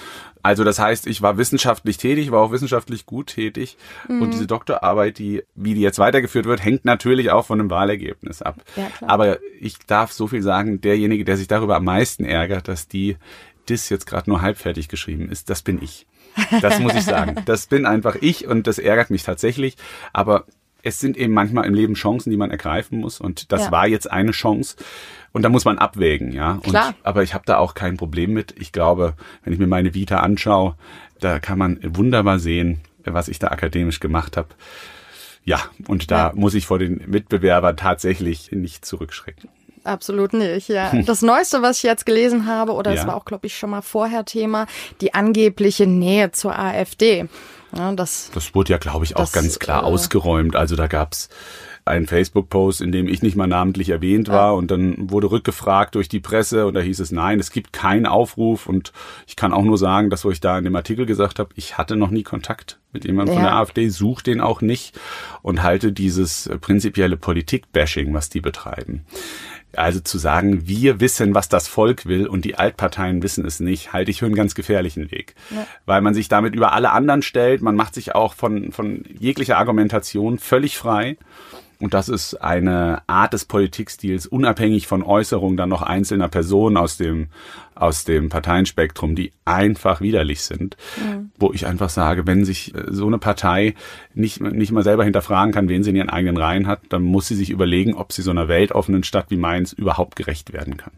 [0.44, 3.78] Also das heißt, ich war wissenschaftlich tätig, war auch wissenschaftlich gut tätig.
[4.06, 4.20] Mhm.
[4.20, 8.42] Und diese Doktorarbeit, die, wie die jetzt weitergeführt wird, hängt natürlich auch von dem Wahlergebnis
[8.42, 8.56] ab.
[8.76, 12.88] Ja, Aber ich darf so viel sagen, derjenige, der sich darüber am meisten ärgert, dass
[12.88, 13.16] die
[13.70, 16.06] DIS jetzt gerade nur halbfertig geschrieben ist, das bin ich.
[16.60, 17.36] Das muss ich sagen.
[17.46, 19.78] Das bin einfach ich und das ärgert mich tatsächlich.
[20.12, 20.44] Aber
[20.84, 23.20] es sind eben manchmal im Leben Chancen, die man ergreifen muss.
[23.20, 23.72] Und das ja.
[23.72, 24.76] war jetzt eine Chance.
[25.32, 26.52] Und da muss man abwägen, ja.
[26.52, 26.94] Und, Klar.
[27.02, 28.54] Aber ich habe da auch kein Problem mit.
[28.58, 30.76] Ich glaube, wenn ich mir meine Vita anschaue,
[31.20, 34.48] da kann man wunderbar sehen, was ich da akademisch gemacht habe.
[35.44, 36.32] Ja, und da ja.
[36.34, 39.48] muss ich vor den Mitbewerbern tatsächlich nicht zurückschrecken.
[39.84, 40.92] Absolut nicht, ja.
[41.06, 43.06] Das Neueste, was ich jetzt gelesen habe, oder es ja.
[43.06, 44.66] war auch, glaube ich, schon mal vorher Thema,
[45.00, 47.26] die angebliche Nähe zur AfD.
[47.76, 50.56] Ja, das, das wurde ja, glaube ich, auch das, ganz klar äh, ausgeräumt.
[50.56, 51.28] Also da gab's
[51.84, 54.52] einen Facebook-Post, in dem ich nicht mal namentlich erwähnt war ja.
[54.52, 58.06] und dann wurde rückgefragt durch die Presse und da hieß es, nein, es gibt keinen
[58.06, 58.92] Aufruf und
[59.26, 61.76] ich kann auch nur sagen, das, was ich da in dem Artikel gesagt habe, ich
[61.76, 63.40] hatte noch nie Kontakt mit jemandem ja.
[63.40, 64.98] von der AfD, suche den auch nicht
[65.42, 69.04] und halte dieses prinzipielle Politik-Bashing, was die betreiben.
[69.78, 73.92] Also zu sagen, wir wissen, was das Volk will und die Altparteien wissen es nicht,
[73.92, 75.34] halte ich für einen ganz gefährlichen Weg.
[75.50, 75.66] Ja.
[75.86, 79.58] Weil man sich damit über alle anderen stellt, man macht sich auch von, von jeglicher
[79.58, 81.16] Argumentation völlig frei.
[81.80, 86.96] Und das ist eine Art des Politikstils, unabhängig von Äußerungen dann noch einzelner Personen aus
[86.96, 87.28] dem,
[87.74, 90.76] aus dem Parteienspektrum, die einfach widerlich sind.
[90.96, 91.30] Mhm.
[91.38, 93.74] Wo ich einfach sage, wenn sich äh, so eine Partei
[94.14, 97.28] nicht, nicht mal selber hinterfragen kann, wen sie in ihren eigenen Reihen hat, dann muss
[97.28, 100.92] sie sich überlegen, ob sie so einer weltoffenen Stadt wie Mainz überhaupt gerecht werden kann.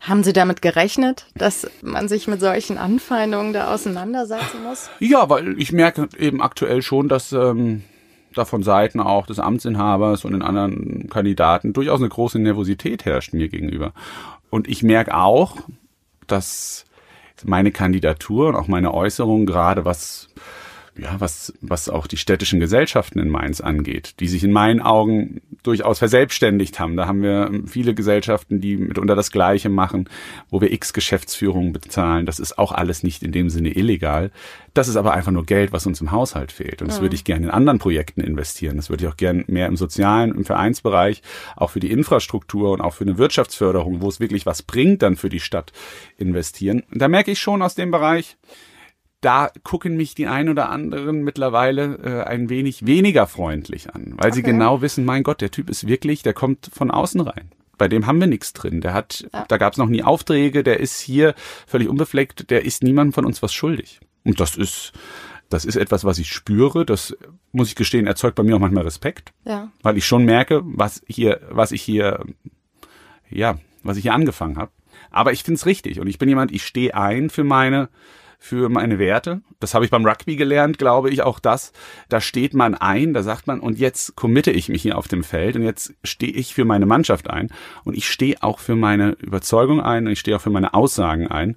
[0.00, 4.90] Haben Sie damit gerechnet, dass man sich mit solchen Anfeindungen da auseinandersetzen muss?
[4.98, 7.84] Ja, weil ich merke eben aktuell schon, dass ähm,
[8.32, 13.32] da von Seiten auch des Amtsinhabers und den anderen Kandidaten durchaus eine große Nervosität herrscht
[13.32, 13.92] mir gegenüber.
[14.50, 15.56] Und ich merke auch,
[16.26, 16.84] dass
[17.44, 20.28] meine Kandidatur und auch meine Äußerungen gerade was
[20.96, 25.40] ja, was, was auch die städtischen Gesellschaften in Mainz angeht, die sich in meinen Augen
[25.62, 26.96] durchaus verselbstständigt haben.
[26.96, 30.08] Da haben wir viele Gesellschaften, die mitunter das Gleiche machen,
[30.50, 32.26] wo wir x Geschäftsführungen bezahlen.
[32.26, 34.30] Das ist auch alles nicht in dem Sinne illegal.
[34.74, 36.82] Das ist aber einfach nur Geld, was uns im Haushalt fehlt.
[36.82, 37.04] Und das mhm.
[37.04, 38.76] würde ich gerne in anderen Projekten investieren.
[38.76, 41.22] Das würde ich auch gerne mehr im sozialen, im Vereinsbereich,
[41.56, 45.16] auch für die Infrastruktur und auch für eine Wirtschaftsförderung, wo es wirklich was bringt, dann
[45.16, 45.72] für die Stadt
[46.18, 46.82] investieren.
[46.92, 48.36] Und da merke ich schon aus dem Bereich,
[49.22, 54.26] da gucken mich die ein oder anderen mittlerweile äh, ein wenig weniger freundlich an, weil
[54.26, 54.36] okay.
[54.36, 57.50] sie genau wissen, mein Gott, der Typ ist wirklich, der kommt von außen rein.
[57.78, 58.80] Bei dem haben wir nichts drin.
[58.80, 59.44] Der hat, ja.
[59.48, 61.34] da gab es noch nie Aufträge, der ist hier
[61.66, 64.00] völlig unbefleckt, der ist niemandem von uns was schuldig.
[64.24, 64.92] Und das ist,
[65.48, 66.84] das ist etwas, was ich spüre.
[66.84, 67.16] Das
[67.52, 69.70] muss ich gestehen, erzeugt bei mir auch manchmal Respekt, ja.
[69.82, 72.24] weil ich schon merke, was hier, was ich hier,
[73.30, 74.72] ja, was ich hier angefangen habe.
[75.10, 77.88] Aber ich finde es richtig und ich bin jemand, ich stehe ein für meine
[78.42, 79.40] für meine Werte.
[79.60, 81.72] Das habe ich beim Rugby gelernt, glaube ich, auch das.
[82.08, 85.22] Da steht man ein, da sagt man, und jetzt committe ich mich hier auf dem
[85.22, 87.50] Feld und jetzt stehe ich für meine Mannschaft ein
[87.84, 91.28] und ich stehe auch für meine Überzeugung ein und ich stehe auch für meine Aussagen
[91.28, 91.56] ein.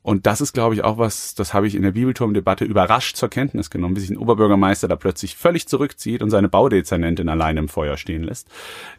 [0.00, 3.28] Und das ist, glaube ich, auch was, das habe ich in der Bibelturmdebatte überrascht zur
[3.28, 7.68] Kenntnis genommen, wie sich ein Oberbürgermeister da plötzlich völlig zurückzieht und seine Baudezernentin alleine im
[7.68, 8.48] Feuer stehen lässt.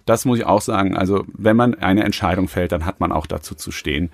[0.05, 0.95] Das muss ich auch sagen.
[0.95, 4.11] Also, wenn man eine Entscheidung fällt, dann hat man auch dazu zu stehen.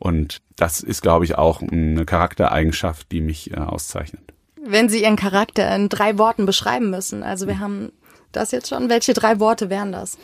[0.00, 4.22] Und das ist, glaube ich, auch eine Charaktereigenschaft, die mich äh, auszeichnet.
[4.60, 7.92] Wenn Sie Ihren Charakter in drei Worten beschreiben müssen, also wir haben
[8.32, 10.18] das jetzt schon, welche drei Worte wären das?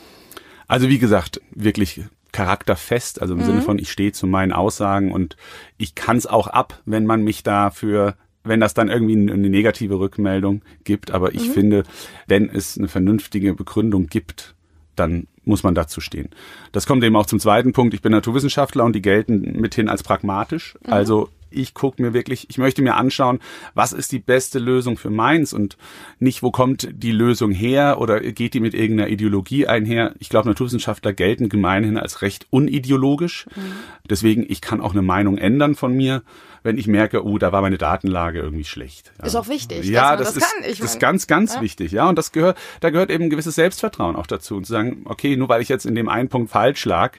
[0.67, 3.45] Also wie gesagt, wirklich charakterfest, also im mhm.
[3.45, 5.37] Sinne von, ich stehe zu meinen Aussagen und
[5.77, 8.15] ich kann es auch ab, wenn man mich dafür
[8.47, 11.11] wenn das dann irgendwie eine negative Rückmeldung gibt.
[11.11, 11.53] Aber ich mhm.
[11.53, 11.83] finde,
[12.27, 14.55] wenn es eine vernünftige Begründung gibt,
[14.99, 16.29] dann muss man dazu stehen.
[16.71, 17.93] Das kommt eben auch zum zweiten Punkt.
[17.93, 20.77] Ich bin Naturwissenschaftler und die gelten mithin als pragmatisch.
[20.85, 20.93] Mhm.
[20.93, 23.39] Also ich gucke mir wirklich, ich möchte mir anschauen,
[23.73, 25.77] was ist die beste Lösung für Mainz und
[26.19, 30.13] nicht, wo kommt die Lösung her oder geht die mit irgendeiner Ideologie einher.
[30.19, 33.45] Ich glaube, Naturwissenschaftler gelten gemeinhin als recht unideologisch.
[33.55, 33.61] Mhm.
[34.09, 36.23] Deswegen, ich kann auch eine Meinung ändern von mir,
[36.63, 39.11] wenn ich merke, oh, da war meine Datenlage irgendwie schlecht.
[39.19, 39.25] Ja.
[39.25, 39.85] Ist auch wichtig.
[39.85, 40.69] Ja, das, das, ist, kann.
[40.69, 41.61] Ich das ist ganz, ganz ja.
[41.61, 41.91] wichtig.
[41.91, 45.03] Ja, und das gehört, da gehört eben ein gewisses Selbstvertrauen auch dazu und zu sagen,
[45.05, 47.17] okay, nur weil ich jetzt in dem einen Punkt falsch lag,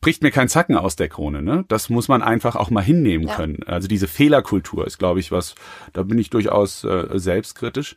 [0.00, 1.42] bricht mir kein Zacken aus der Krone.
[1.42, 1.64] Ne?
[1.68, 3.34] Das muss man einfach auch mal hinnehmen ja.
[3.34, 3.62] können.
[3.66, 5.54] Also diese Fehlerkultur ist, glaube ich, was,
[5.92, 7.96] da bin ich durchaus äh, selbstkritisch.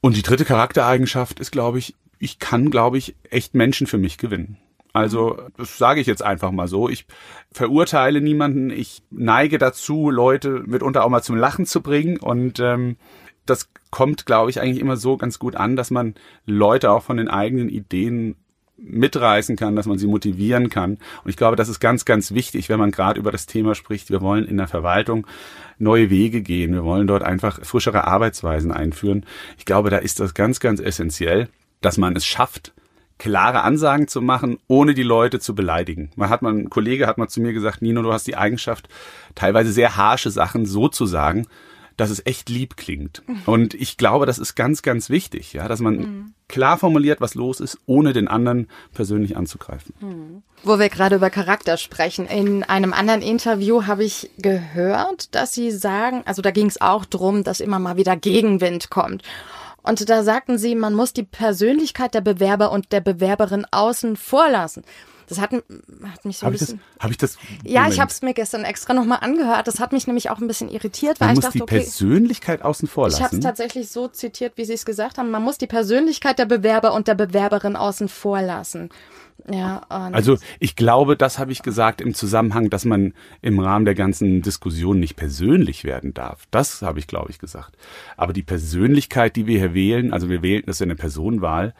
[0.00, 4.18] Und die dritte Charaktereigenschaft ist, glaube ich, ich kann, glaube ich, echt Menschen für mich
[4.18, 4.56] gewinnen.
[4.92, 6.88] Also, das sage ich jetzt einfach mal so.
[6.88, 7.04] Ich
[7.52, 8.70] verurteile niemanden.
[8.70, 12.16] Ich neige dazu, Leute mitunter auch mal zum Lachen zu bringen.
[12.16, 12.96] Und ähm,
[13.44, 16.14] das kommt, glaube ich, eigentlich immer so ganz gut an, dass man
[16.46, 18.36] Leute auch von den eigenen Ideen
[18.78, 20.98] mitreißen kann, dass man sie motivieren kann.
[21.24, 24.10] Und ich glaube, das ist ganz, ganz wichtig, wenn man gerade über das Thema spricht.
[24.10, 25.26] Wir wollen in der Verwaltung
[25.78, 26.72] neue Wege gehen.
[26.72, 29.24] Wir wollen dort einfach frischere Arbeitsweisen einführen.
[29.58, 31.48] Ich glaube, da ist das ganz, ganz essentiell,
[31.80, 32.72] dass man es schafft,
[33.18, 36.10] klare Ansagen zu machen, ohne die Leute zu beleidigen.
[36.16, 38.88] Man hat man, ein Kollege hat mal zu mir gesagt, Nino, du hast die Eigenschaft,
[39.34, 41.46] teilweise sehr harsche Sachen so zu sagen,
[41.96, 43.22] dass es echt lieb klingt.
[43.46, 46.34] Und ich glaube, das ist ganz, ganz wichtig, ja, dass man mhm.
[46.48, 49.94] klar formuliert, was los ist, ohne den anderen persönlich anzugreifen.
[50.00, 50.42] Mhm.
[50.62, 52.26] Wo wir gerade über Charakter sprechen.
[52.26, 57.04] In einem anderen Interview habe ich gehört, dass Sie sagen, also da ging es auch
[57.04, 59.22] drum, dass immer mal wieder Gegenwind kommt.
[59.82, 64.50] Und da sagten sie, man muss die Persönlichkeit der Bewerber und der Bewerberin außen vor
[64.50, 64.82] lassen.
[65.28, 66.80] Das hat, hat mich so hab ein bisschen.
[67.00, 67.36] Habe ich das?
[67.64, 67.94] Ja, Moment.
[67.94, 69.66] ich habe es mir gestern extra nochmal angehört.
[69.66, 71.80] Das hat mich nämlich auch ein bisschen irritiert, weil man ich muss dachte, die okay.
[71.80, 73.18] Persönlichkeit außen vor lassen.
[73.18, 75.30] Ich habe es tatsächlich so zitiert, wie Sie es gesagt haben.
[75.30, 78.90] Man muss die Persönlichkeit der Bewerber und der Bewerberin außen vor lassen.
[79.50, 83.12] Ja, also ich glaube, das habe ich gesagt im Zusammenhang, dass man
[83.42, 86.46] im Rahmen der ganzen Diskussion nicht persönlich werden darf.
[86.50, 87.76] Das habe ich, glaube ich, gesagt.
[88.16, 91.74] Aber die Persönlichkeit, die wir hier wählen, also wir wählen, das ist ja eine Personenwahl,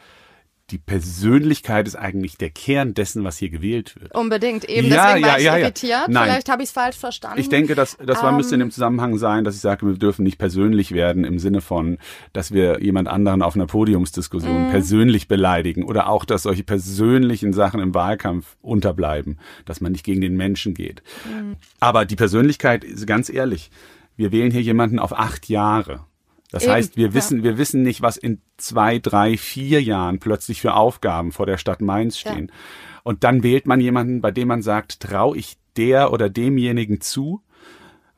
[0.69, 4.13] die Persönlichkeit ist eigentlich der Kern dessen, was hier gewählt wird.
[4.13, 4.87] Unbedingt, eben.
[4.87, 5.63] Ja, Deswegen ja, war ich ja, ja.
[5.63, 6.09] irritiert.
[6.09, 6.23] Nein.
[6.25, 7.39] Vielleicht habe ich es falsch verstanden.
[7.39, 8.37] Ich denke, dass das war, Ähm.
[8.37, 11.61] müsste in dem Zusammenhang sein, dass ich sage, wir dürfen nicht persönlich werden im Sinne
[11.61, 11.97] von,
[12.33, 14.71] dass wir jemand anderen auf einer Podiumsdiskussion Mhm.
[14.71, 20.19] persönlich beleidigen oder auch, dass solche persönlichen Sachen im Wahlkampf unterbleiben, dass man nicht gegen
[20.19, 21.01] den Menschen geht.
[21.25, 21.55] Mhm.
[21.79, 23.71] Aber die Persönlichkeit ist ganz ehrlich.
[24.17, 26.01] Wir wählen hier jemanden auf acht Jahre.
[26.51, 27.13] Das Eben, heißt, wir ja.
[27.13, 31.57] wissen, wir wissen nicht, was in zwei, drei, vier Jahren plötzlich für Aufgaben vor der
[31.57, 32.31] Stadt Mainz Ja.
[32.31, 32.51] stehen.
[33.03, 37.41] Und dann wählt man jemanden, bei dem man sagt, traue ich der oder demjenigen zu,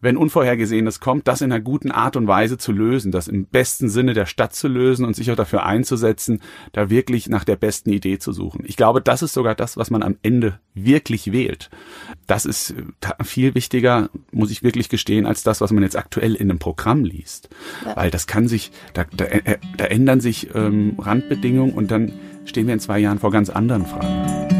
[0.01, 3.89] wenn Unvorhergesehenes kommt, das in einer guten Art und Weise zu lösen, das im besten
[3.89, 7.91] Sinne der Stadt zu lösen und sich auch dafür einzusetzen, da wirklich nach der besten
[7.91, 8.63] Idee zu suchen.
[8.65, 11.69] Ich glaube, das ist sogar das, was man am Ende wirklich wählt.
[12.27, 16.35] Das ist äh, viel wichtiger, muss ich wirklich gestehen, als das, was man jetzt aktuell
[16.35, 17.49] in einem Programm liest.
[17.85, 17.97] Ja.
[17.97, 22.13] Weil das kann sich, da, da, äh, da ändern sich ähm, Randbedingungen und dann
[22.45, 24.58] stehen wir in zwei Jahren vor ganz anderen Fragen.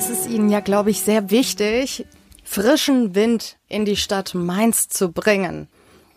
[0.00, 2.06] Ist es Ihnen ja, glaube ich, sehr wichtig,
[2.42, 5.68] frischen Wind in die Stadt Mainz zu bringen.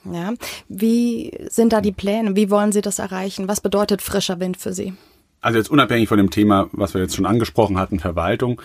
[0.09, 0.35] Ja,
[0.69, 2.37] wie sind da die Pläne?
[2.37, 3.49] Wie wollen Sie das erreichen?
[3.49, 4.93] Was bedeutet frischer Wind für Sie?
[5.41, 8.61] Also jetzt unabhängig von dem Thema, was wir jetzt schon angesprochen hatten, Verwaltung,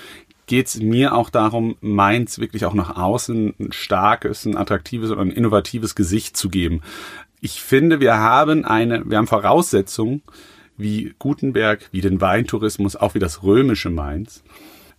[0.46, 5.18] geht es mir auch darum, Mainz wirklich auch nach außen ein starkes, ein attraktives und
[5.18, 6.80] ein innovatives Gesicht zu geben.
[7.40, 10.22] Ich finde, wir haben eine, wir haben Voraussetzungen
[10.76, 14.44] wie Gutenberg, wie den Weintourismus, auch wie das römische Mainz,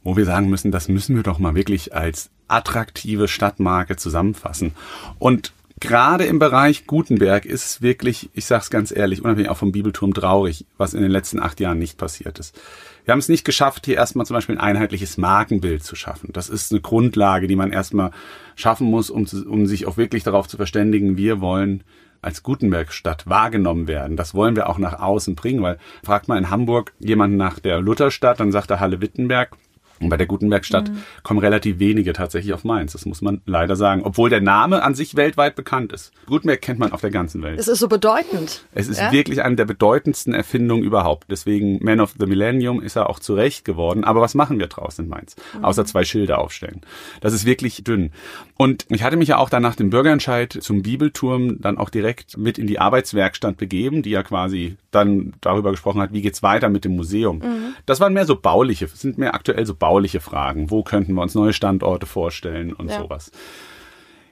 [0.03, 4.73] wo wir sagen müssen, das müssen wir doch mal wirklich als attraktive Stadtmarke zusammenfassen.
[5.19, 9.57] Und gerade im Bereich Gutenberg ist es wirklich, ich sage es ganz ehrlich, unabhängig auch
[9.57, 12.59] vom Bibelturm traurig, was in den letzten acht Jahren nicht passiert ist.
[13.05, 16.29] Wir haben es nicht geschafft, hier erstmal zum Beispiel ein einheitliches Markenbild zu schaffen.
[16.33, 18.11] Das ist eine Grundlage, die man erstmal
[18.55, 21.83] schaffen muss, um, um sich auch wirklich darauf zu verständigen, wir wollen
[22.21, 24.17] als Gutenbergstadt wahrgenommen werden.
[24.17, 27.79] Das wollen wir auch nach außen bringen, weil fragt mal in Hamburg jemanden nach der
[27.79, 29.55] Lutherstadt, dann sagt er Halle Wittenberg.
[30.01, 30.91] Und bei der Gutenbergstadt
[31.23, 32.93] kommen relativ wenige tatsächlich auf Mainz.
[32.93, 34.01] Das muss man leider sagen.
[34.03, 36.11] Obwohl der Name an sich weltweit bekannt ist.
[36.25, 37.59] Gutenberg kennt man auf der ganzen Welt.
[37.59, 38.63] Es ist so bedeutend.
[38.73, 39.11] Es ist ja?
[39.11, 41.27] wirklich eine der bedeutendsten Erfindungen überhaupt.
[41.29, 44.03] Deswegen Man of the Millennium ist er auch zurecht geworden.
[44.03, 45.35] Aber was machen wir draus in Mainz?
[45.61, 46.81] Außer zwei Schilder aufstellen.
[47.21, 48.11] Das ist wirklich dünn.
[48.57, 52.37] Und ich hatte mich ja auch dann nach dem Bürgerentscheid zum Bibelturm dann auch direkt
[52.37, 56.69] mit in die Arbeitswerkstatt begeben, die ja quasi dann darüber gesprochen hat, wie geht's weiter
[56.69, 57.41] mit dem Museum.
[57.85, 59.88] Das waren mehr so bauliche, sind mehr aktuell so bauliche
[60.19, 60.69] Fragen.
[60.71, 62.99] Wo könnten wir uns neue Standorte vorstellen und Ja.
[63.01, 63.31] sowas.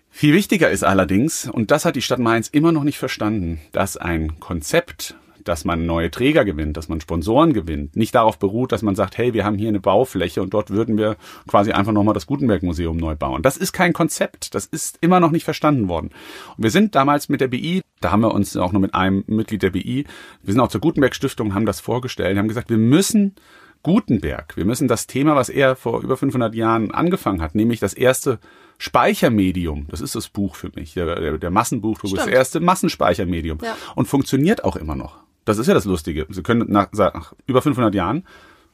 [0.09, 3.97] Viel wichtiger ist allerdings, und das hat die Stadt Mainz immer noch nicht verstanden, dass
[3.97, 8.81] ein Konzept, dass man neue Träger gewinnt, dass man Sponsoren gewinnt, nicht darauf beruht, dass
[8.81, 11.15] man sagt, hey, wir haben hier eine Baufläche und dort würden wir
[11.47, 13.43] quasi einfach nochmal das Gutenberg-Museum neu bauen.
[13.43, 14.55] Das ist kein Konzept.
[14.55, 16.09] Das ist immer noch nicht verstanden worden.
[16.57, 19.23] Und wir sind damals mit der BI, da haben wir uns auch nur mit einem
[19.27, 20.05] Mitglied der BI,
[20.43, 23.35] wir sind auch zur Gutenberg-Stiftung, haben das vorgestellt, haben gesagt, wir müssen
[23.83, 24.55] Gutenberg.
[24.57, 28.39] Wir müssen das Thema, was er vor über 500 Jahren angefangen hat, nämlich das erste
[28.77, 32.35] Speichermedium, das ist das Buch für mich, der, der, der Massenbuchdruck, ist das Stimmt.
[32.35, 33.75] erste Massenspeichermedium Ja.
[33.95, 35.17] und funktioniert auch immer noch.
[35.45, 36.25] Das ist ja das Lustige.
[36.29, 38.23] Sie können nach, nach über 500 Jahren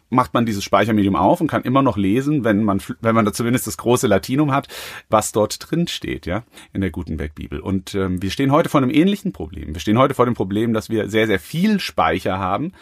[0.10, 3.34] macht man dieses Speichermedium auf und kann immer noch lesen, wenn man, wenn man da
[3.34, 4.68] zumindest das große Latinum hat,
[5.10, 7.60] was dort drin steht, ja, in der Gutenberg-Bibel.
[7.60, 9.74] Und ähm, wir stehen heute vor einem ähnlichen Problem.
[9.74, 12.74] Wir stehen heute vor dem Problem, dass wir sehr, sehr viel Speicher haben.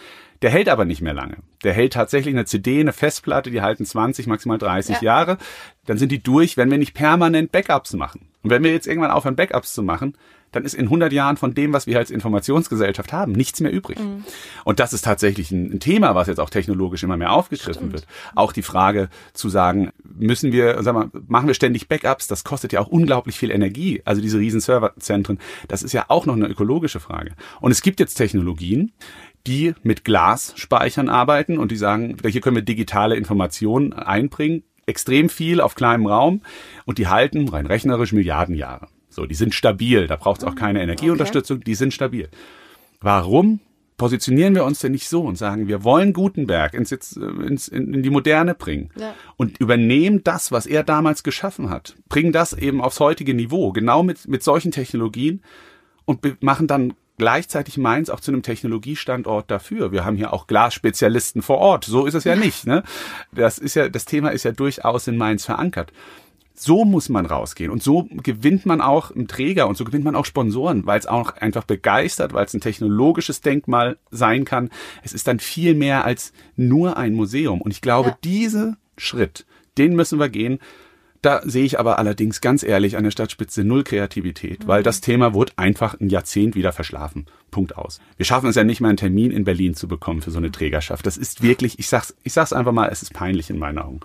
[0.42, 1.38] Der hält aber nicht mehr lange.
[1.64, 5.02] Der hält tatsächlich eine CD, eine Festplatte, die halten 20, maximal 30 ja.
[5.02, 5.38] Jahre.
[5.86, 8.28] Dann sind die durch, wenn wir nicht permanent Backups machen.
[8.44, 10.16] Und wenn wir jetzt irgendwann aufhören, Backups zu machen,
[10.52, 14.00] dann ist in 100 Jahren von dem, was wir als Informationsgesellschaft haben, nichts mehr übrig.
[14.00, 14.24] Mhm.
[14.66, 17.94] Und das ist tatsächlich ein, Thema, was jetzt auch technologisch immer mehr aufgegriffen Stimmt.
[17.94, 18.08] wird.
[18.36, 22.28] Auch die Frage zu sagen, müssen wir, sagen wir, machen wir ständig Backups?
[22.28, 24.02] Das kostet ja auch unglaublich viel Energie.
[24.04, 27.32] Also diese riesen Serverzentren, das ist ja auch noch eine ökologische Frage.
[27.62, 28.92] Und es gibt jetzt Technologien,
[29.48, 35.62] die mit Glasspeichern arbeiten und die sagen, hier können wir digitale Informationen einbringen, extrem viel
[35.62, 36.42] auf kleinem Raum
[36.86, 38.88] und die halten rein rechnerisch Milliarden Jahre.
[39.10, 40.08] So, die sind stabil.
[40.08, 41.58] Da braucht es auch keine Energieunterstützung.
[41.58, 41.66] Okay.
[41.66, 42.30] Die sind stabil.
[43.02, 43.60] Warum
[43.98, 48.10] positionieren wir uns denn nicht so und sagen, wir wollen Gutenberg ins, ins, in die
[48.10, 49.14] Moderne bringen ja.
[49.38, 54.02] und übernehmen das, was er damals geschaffen hat, bringen das eben aufs heutige Niveau, genau
[54.02, 55.44] mit, mit solchen Technologien
[56.06, 59.92] und machen dann gleichzeitig Mainz auch zu einem Technologiestandort dafür.
[59.92, 61.86] Wir haben hier auch Glasspezialisten vor Ort.
[61.86, 62.66] So ist es ja nicht.
[62.66, 62.82] Ne?
[63.32, 65.94] Das ist ja, das Thema ist ja durchaus in Mainz verankert.
[66.56, 70.16] So muss man rausgehen und so gewinnt man auch einen Träger und so gewinnt man
[70.16, 74.72] auch Sponsoren, weil es auch einfach begeistert, weil es ein technologisches Denkmal sein kann.
[75.04, 78.18] Es ist dann viel mehr als nur ein Museum und ich glaube, ja.
[78.24, 79.46] diese Schritt,
[79.78, 80.58] den müssen wir gehen.
[81.22, 84.68] Da sehe ich aber allerdings ganz ehrlich an der Stadtspitze null Kreativität, mhm.
[84.68, 87.28] weil das Thema wurde einfach ein Jahrzehnt wieder verschlafen.
[87.52, 88.00] Punkt aus.
[88.18, 90.52] Wir schaffen es ja nicht mal einen Termin in Berlin zu bekommen für so eine
[90.52, 91.06] Trägerschaft.
[91.06, 94.00] Das ist wirklich, ich sag's, ich sag's einfach mal, es ist peinlich in meinen Augen.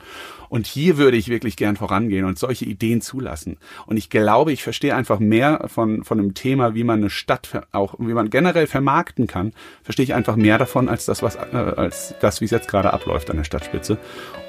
[0.49, 3.57] Und hier würde ich wirklich gern vorangehen und solche Ideen zulassen.
[3.87, 7.67] Und ich glaube, ich verstehe einfach mehr von, von dem Thema, wie man eine Stadt
[7.73, 9.53] auch, wie man generell vermarkten kann,
[9.83, 12.93] verstehe ich einfach mehr davon als das, was, äh, als das, wie es jetzt gerade
[12.93, 13.97] abläuft an der Stadtspitze.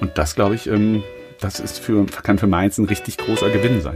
[0.01, 1.03] Und das, glaube ich, ähm,
[1.39, 3.95] das ist für, kann für Mainz ein richtig großer Gewinn sein.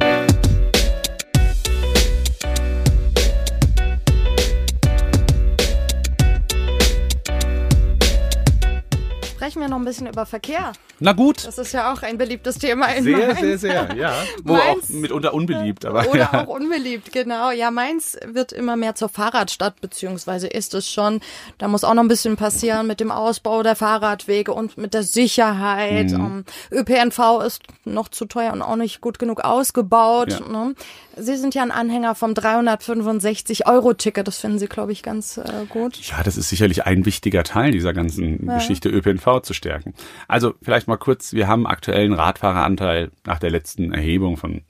[9.52, 10.72] Sprechen wir noch ein bisschen über Verkehr.
[11.00, 11.46] Na gut.
[11.46, 13.40] Das ist ja auch ein beliebtes Thema in sehr, Mainz.
[13.40, 14.14] Sehr, sehr, sehr, ja.
[14.44, 15.86] Wo Mainz, auch mitunter unbeliebt.
[15.86, 16.46] Aber, oder ja.
[16.46, 17.52] auch unbeliebt, genau.
[17.52, 21.20] Ja, Mainz wird immer mehr zur Fahrradstadt, beziehungsweise ist es schon.
[21.58, 25.04] Da muss auch noch ein bisschen passieren mit dem Ausbau der Fahrradwege und mit der
[25.04, 26.12] Sicherheit.
[26.12, 26.16] Mhm.
[26.22, 30.30] Um, ähm, ÖPNV ist noch zu teuer und auch nicht gut genug ausgebaut.
[30.30, 30.48] Ja.
[30.48, 30.76] Ne?
[31.18, 34.28] Sie sind ja ein Anhänger vom 365-Euro-Ticket.
[34.28, 35.98] Das finden Sie, glaube ich, ganz äh, gut.
[35.98, 38.56] Ja, das ist sicherlich ein wichtiger Teil dieser ganzen ja.
[38.56, 39.94] Geschichte ÖPNV zu stärken.
[40.28, 44.62] Also vielleicht mal kurz, wir haben aktuell einen Radfahreranteil nach der letzten Erhebung von,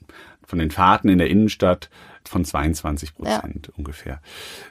[0.46, 1.90] von den Fahrten in der Innenstadt
[2.28, 3.74] von 22 Prozent ja.
[3.76, 4.20] ungefähr.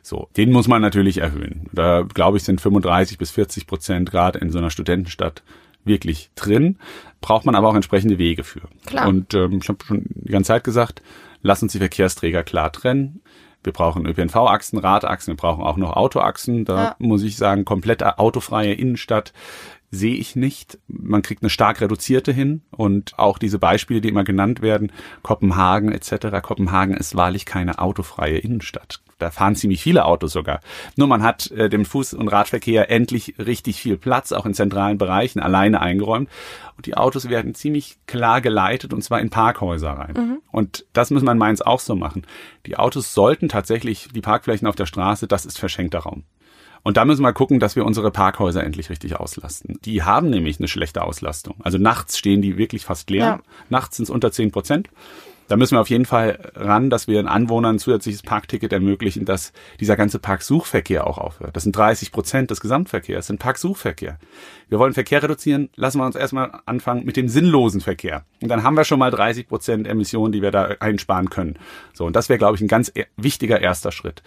[0.02, 1.68] So, den muss man natürlich erhöhen.
[1.72, 5.44] Da glaube ich sind 35 bis 40 Prozent gerade in so einer Studentenstadt
[5.84, 6.78] wirklich drin.
[7.20, 8.62] Braucht man aber auch entsprechende Wege für.
[8.86, 9.08] Klar.
[9.08, 11.02] Und ähm, ich habe schon die ganze Zeit gesagt,
[11.42, 13.22] lass uns die Verkehrsträger klar trennen.
[13.64, 16.66] Wir brauchen ÖPNV-Achsen, Radachsen, wir brauchen auch noch Autoachsen.
[16.66, 16.96] Da ja.
[17.00, 19.34] muss ich sagen, komplett autofreie Innenstadt
[19.92, 20.80] sehe ich nicht.
[20.88, 24.92] Man kriegt eine stark reduzierte hin und auch diese Beispiele, die immer genannt werden,
[25.22, 26.42] Kopenhagen etc.
[26.42, 29.02] Kopenhagen ist wahrlich keine autofreie Innenstadt.
[29.22, 30.62] Da fahren ziemlich viele Autos sogar.
[30.96, 34.98] Nur man hat äh, dem Fuß- und Radverkehr endlich richtig viel Platz, auch in zentralen
[34.98, 36.30] Bereichen, alleine eingeräumt.
[36.76, 40.14] Und die Autos werden ziemlich klar geleitet und zwar in Parkhäuser rein.
[40.18, 40.38] Mhm.
[40.52, 42.24] Und das muss man Mainz auch so machen.
[42.66, 46.24] Die Autos sollten tatsächlich, die Parkflächen auf der Straße, das ist verschenkter Raum.
[46.84, 49.78] Und da müssen wir gucken, dass wir unsere Parkhäuser endlich richtig auslasten.
[49.86, 51.56] Die haben nämlich eine schlechte Auslastung.
[51.60, 53.26] Also nachts stehen die wirklich fast leer.
[53.26, 53.40] Ja.
[53.70, 54.90] Nachts sind es unter zehn Prozent.
[55.52, 59.26] Da müssen wir auf jeden Fall ran, dass wir den Anwohnern ein zusätzliches Parkticket ermöglichen,
[59.26, 61.58] dass dieser ganze Parksuchverkehr auch aufhört.
[61.58, 64.18] Das sind 30 Prozent des Gesamtverkehrs, das sind Parksuchverkehr.
[64.70, 68.24] Wir wollen Verkehr reduzieren, lassen wir uns erstmal anfangen mit dem sinnlosen Verkehr.
[68.42, 71.60] Und dann haben wir schon mal 30 Prozent Emissionen, die wir da einsparen können.
[71.92, 74.24] So, und das wäre, glaube ich, ein ganz e-, wichtiger erster Schritt.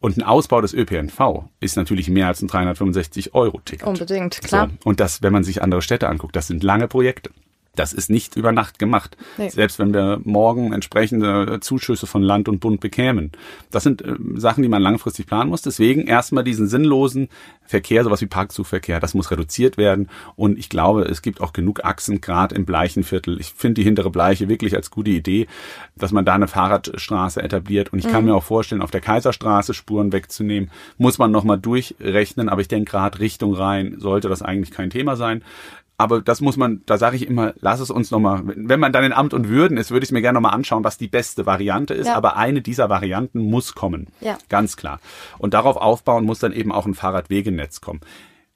[0.00, 3.86] Und ein Ausbau des ÖPNV ist natürlich mehr als ein 365-Euro-Ticket.
[3.86, 4.68] Unbedingt, klar.
[4.68, 4.88] So.
[4.88, 7.30] Und das, wenn man sich andere Städte anguckt, das sind lange Projekte.
[7.76, 9.16] Das ist nicht über Nacht gemacht.
[9.38, 9.48] Nee.
[9.48, 13.32] Selbst wenn wir morgen entsprechende Zuschüsse von Land und Bund bekämen.
[13.70, 15.62] Das sind äh, Sachen, die man langfristig planen muss.
[15.62, 17.28] Deswegen erstmal diesen sinnlosen
[17.64, 20.08] Verkehr, sowas wie Parkzugverkehr, das muss reduziert werden.
[20.36, 23.40] Und ich glaube, es gibt auch genug Achsen, gerade im Bleichenviertel.
[23.40, 25.46] Ich finde die hintere Bleiche wirklich als gute Idee,
[25.96, 27.92] dass man da eine Fahrradstraße etabliert.
[27.92, 28.30] Und ich kann mhm.
[28.30, 32.48] mir auch vorstellen, auf der Kaiserstraße Spuren wegzunehmen, muss man nochmal durchrechnen.
[32.48, 35.42] Aber ich denke, gerade Richtung Rhein sollte das eigentlich kein Thema sein.
[35.98, 39.04] Aber das muss man, da sage ich immer, lass es uns nochmal, wenn man dann
[39.04, 41.46] in Amt und Würden ist, würde ich es mir gerne nochmal anschauen, was die beste
[41.46, 42.08] Variante ist.
[42.08, 42.16] Ja.
[42.16, 44.08] Aber eine dieser Varianten muss kommen.
[44.20, 44.36] Ja.
[44.50, 45.00] Ganz klar.
[45.38, 48.00] Und darauf aufbauen muss dann eben auch ein Fahrradwegenetz kommen.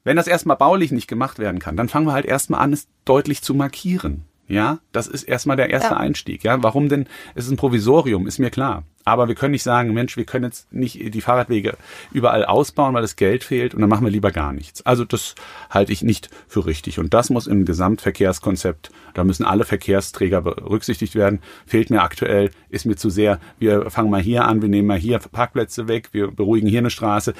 [0.05, 2.89] Wenn das erstmal baulich nicht gemacht werden kann, dann fangen wir halt erstmal an, es
[3.05, 4.25] deutlich zu markieren.
[4.51, 5.97] Ja, das ist erstmal der erste Ja.
[5.97, 6.43] Einstieg.
[6.43, 7.07] Ja, warum denn?
[7.37, 8.83] Es ist ein Provisorium, ist mir klar.
[9.05, 11.77] Aber wir können nicht sagen, Mensch, wir können jetzt nicht die Fahrradwege
[12.13, 14.85] überall ausbauen, weil das Geld fehlt und dann machen wir lieber gar nichts.
[14.85, 15.37] Also das
[15.71, 16.99] halte ich nicht für richtig.
[16.99, 21.41] Und das muss im Gesamtverkehrskonzept, da müssen alle Verkehrsträger berücksichtigt werden.
[21.65, 24.99] Fehlt mir aktuell, ist mir zu sehr, wir fangen mal hier an, wir nehmen mal
[24.99, 27.35] hier Parkplätze weg, wir beruhigen hier eine Straße.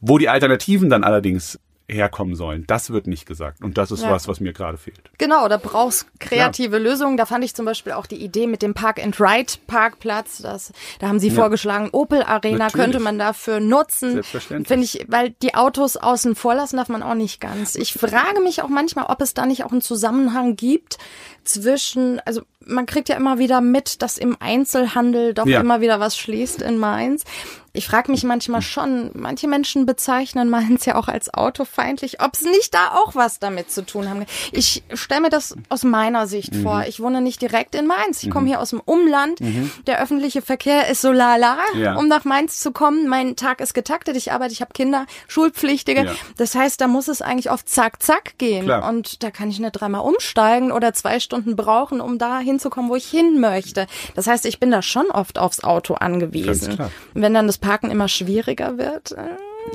[0.00, 1.60] Wo die Alternativen dann allerdings
[1.90, 3.62] herkommen sollen, das wird nicht gesagt.
[3.64, 4.10] Und das ist Ja.
[4.10, 5.00] was, was mir gerade fehlt.
[5.16, 7.16] Genau, da brauchst kreative Lösungen.
[7.16, 10.38] Da fand ich zum Beispiel auch die Idee mit dem Park-and-Ride-Parkplatz.
[10.42, 12.72] Das, da haben sie vorgeschlagen, Opel Arena Natürlich.
[12.84, 14.12] könnte man dafür nutzen.
[14.12, 14.68] Selbstverständlich.
[14.68, 17.74] Finde ich, weil die Autos außen vor lassen darf man auch nicht ganz.
[17.74, 20.98] Ich frage mich auch manchmal, ob es da nicht auch einen Zusammenhang gibt
[21.44, 25.60] zwischen, also man kriegt ja immer wieder mit, dass im Einzelhandel doch Ja.
[25.60, 27.24] immer wieder was schließt in Mainz.
[27.72, 32.42] Ich frage mich manchmal schon, manche Menschen bezeichnen Mainz ja auch als autofeindlich, ob es
[32.42, 34.24] nicht da auch was damit zu tun haben.
[34.52, 36.62] Ich stelle mir das aus meiner Sicht Mhm.
[36.62, 36.84] vor.
[36.88, 38.22] Ich wohne nicht direkt in Mainz.
[38.22, 39.38] Ich komme hier aus dem Umland.
[39.86, 41.96] Der öffentliche Verkehr ist so lala, Ja.
[41.96, 43.06] um nach Mainz zu kommen.
[43.08, 44.16] Mein Tag ist getaktet.
[44.16, 46.04] Ich arbeite, ich habe Kinder, Schulpflichtige.
[46.04, 46.12] Ja.
[46.36, 48.64] Das heißt, da muss es eigentlich auf zack, zack gehen.
[48.64, 48.88] Klar.
[48.88, 52.96] Und da kann ich nicht dreimal umsteigen oder zwei Stunden brauchen, um da hinzukommen, wo
[52.96, 53.86] ich hin möchte.
[54.14, 56.78] Das heißt, ich bin da schon oft aufs Auto angewiesen.
[57.14, 59.14] Wenn dann das Parken immer schwieriger wird.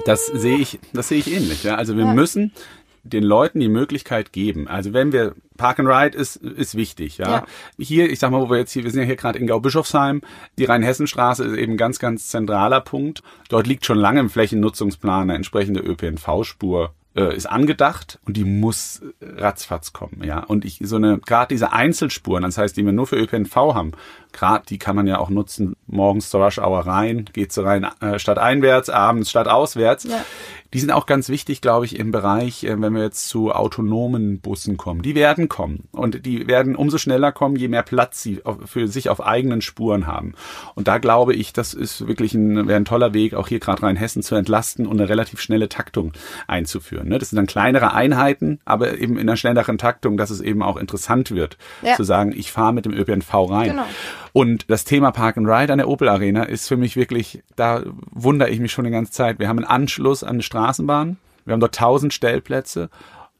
[0.06, 1.64] Das sehe ich, das sehe ich ähnlich.
[1.64, 1.76] Ja?
[1.76, 2.52] Also wir müssen
[3.04, 4.68] den Leuten die Möglichkeit geben.
[4.68, 7.18] Also wenn wir Park and Ride ist ist wichtig.
[7.18, 7.30] Ja?
[7.30, 7.46] Ja.
[7.78, 10.22] Hier, ich sag mal, wo wir jetzt hier, wir sind ja hier gerade in Gau-Bischofsheim.
[10.58, 13.22] Die Rheinhessenstraße ist eben ein ganz, ganz zentraler Punkt.
[13.50, 19.02] Dort liegt schon lange im Flächennutzungsplan eine entsprechende ÖPNV-Spur äh, ist angedacht und die muss
[19.22, 20.40] ratzfatz kommen, ja.
[20.40, 23.92] Und ich so eine gerade diese Einzelspuren, das heißt, die wir nur für ÖPNV haben,
[24.34, 27.88] gerade die kann man ja auch nutzen morgens zur Rush Hour rein, geht so rein
[28.02, 30.04] äh, statt einwärts, abends statt auswärts.
[30.06, 30.24] Ja.
[30.74, 34.40] Die sind auch ganz wichtig, glaube ich, im Bereich, äh, wenn wir jetzt zu autonomen
[34.40, 35.04] Bussen kommen.
[35.04, 38.88] Die werden kommen und die werden umso schneller kommen, je mehr Platz sie auf, für
[38.88, 40.34] sich auf eigenen Spuren haben.
[40.76, 43.84] Und da glaube ich, das ist wirklich ein, wäre ein toller Weg, auch hier gerade
[43.84, 46.14] Rheinhessen zu entlasten und eine relativ schnelle Taktung
[46.48, 47.08] einzuführen.
[47.08, 47.20] Ne?
[47.20, 50.78] Das sind dann kleinere Einheiten, aber eben in einer schnelleren Taktung, dass es eben auch
[50.78, 51.96] interessant wird, Ja.
[51.96, 53.70] zu sagen, ich fahre mit dem ÖPNV rein.
[53.70, 53.86] Genau.
[54.34, 57.84] Und das Thema Park and Ride an der Opel Arena ist für mich wirklich, da
[58.12, 59.40] wundere ich mich schon die ganze Zeit.
[59.40, 62.90] Wir haben einen Anschluss an eine Straßenbahn, wir haben dort tausend Stellplätze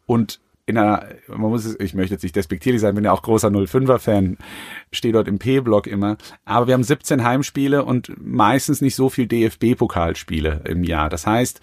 [0.06, 3.22] und in einer, man muss es, ich möchte jetzt nicht despektierlich sein, bin ja auch
[3.22, 4.38] großer 05er-Fan,
[4.92, 6.18] stehe dort im P-Block immer.
[6.46, 11.10] Aber wir haben 17 Heimspiele und meistens nicht so viel DFB-Pokalspiele im Jahr.
[11.10, 11.60] Das heißt,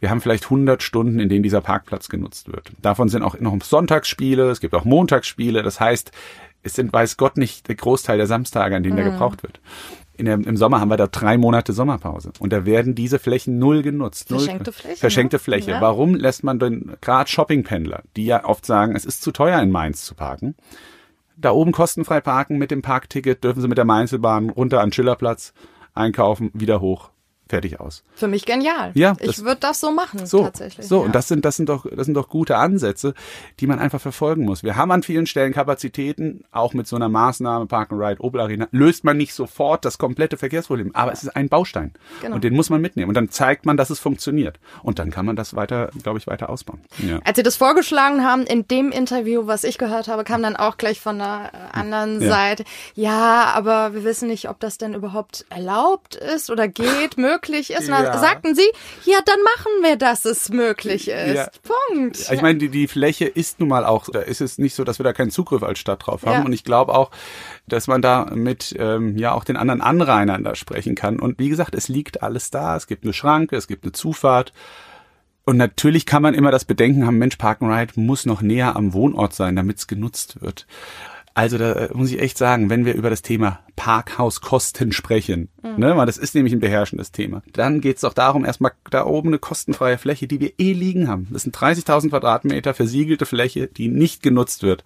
[0.00, 2.72] wir haben vielleicht 100 Stunden, in denen dieser Parkplatz genutzt wird.
[2.82, 5.62] Davon sind auch noch Sonntagsspiele, es gibt auch Montagsspiele.
[5.62, 6.12] Das heißt,
[6.64, 9.60] es sind, weiß Gott, nicht der Großteil der Samstage, an denen der gebraucht wird.
[10.18, 12.32] Der, Im Sommer haben wir da drei Monate Sommerpause.
[12.38, 14.30] Und da werden diese Flächen null genutzt.
[14.30, 15.40] Null- Verschenkte Fläche, Verschenkte ne?
[15.40, 15.70] Fläche.
[15.72, 15.80] Ja.
[15.80, 19.70] Warum lässt man denn gerade Shoppingpendler, die ja oft sagen, es ist zu teuer in
[19.70, 20.54] Mainz zu parken,
[21.36, 24.92] da oben kostenfrei parken mit dem Parkticket, dürfen sie mit der Mainzelbahn runter an den
[24.92, 25.52] Schillerplatz,
[25.94, 27.10] einkaufen, wieder hoch,
[27.48, 28.02] fertig aus.
[28.14, 28.90] Für mich genial.
[28.94, 30.86] Ja, ich würde das so machen, So, tatsächlich.
[30.86, 31.06] so ja.
[31.06, 33.14] und das sind das sind doch das sind doch gute Ansätze,
[33.60, 34.62] die man einfach verfolgen muss.
[34.62, 38.40] Wir haben an vielen Stellen Kapazitäten, auch mit so einer Maßnahme Park and Ride Opel
[38.40, 41.92] Arena löst man nicht sofort das komplette Verkehrsproblem, aber es ist ein Baustein
[42.22, 42.36] Genau.
[42.36, 45.26] und den muss man mitnehmen und dann zeigt man, dass es funktioniert und dann kann
[45.26, 46.80] man das weiter, glaube ich, weiter ausbauen.
[46.98, 47.18] Ja.
[47.24, 50.76] Als sie das vorgeschlagen haben, in dem Interview, was ich gehört habe, kam dann auch
[50.78, 52.28] gleich von der äh, anderen Ja.
[52.30, 52.64] Seite,
[52.94, 57.84] ja, aber wir wissen nicht, ob das denn überhaupt erlaubt ist oder geht, möglich ist.
[57.84, 58.18] Und dann Ja.
[58.18, 58.66] sagten sie,
[59.04, 61.34] ja, dann machen wir, dass es möglich ist.
[61.34, 61.48] Ja.
[61.90, 62.18] Punkt.
[62.30, 64.98] Ich meine, die, die Fläche ist nun mal auch, da ist es nicht so, dass
[64.98, 66.40] wir da keinen Zugriff als Stadt drauf haben.
[66.40, 66.44] Ja.
[66.44, 67.10] Und ich glaube auch,
[67.66, 71.18] dass man da mit ähm, ja auch den anderen Anrainern da sprechen kann.
[71.18, 72.76] Und wie gesagt, es liegt alles da.
[72.76, 74.52] Es gibt eine Schranke, es gibt eine Zufahrt.
[75.46, 78.94] Und natürlich kann man immer das Bedenken haben, Mensch, Park Ride muss noch näher am
[78.94, 80.66] Wohnort sein, damit es genutzt wird.
[81.36, 85.96] Also da äh, muss ich echt sagen, wenn wir über das Thema Parkhauskosten sprechen, ne,
[85.96, 89.30] weil das ist nämlich ein beherrschendes Thema, dann geht es auch darum, erstmal da oben
[89.30, 91.26] eine kostenfreie Fläche, die wir eh liegen haben.
[91.32, 94.84] Das sind 30.000 Quadratmeter versiegelte Fläche, die nicht genutzt wird.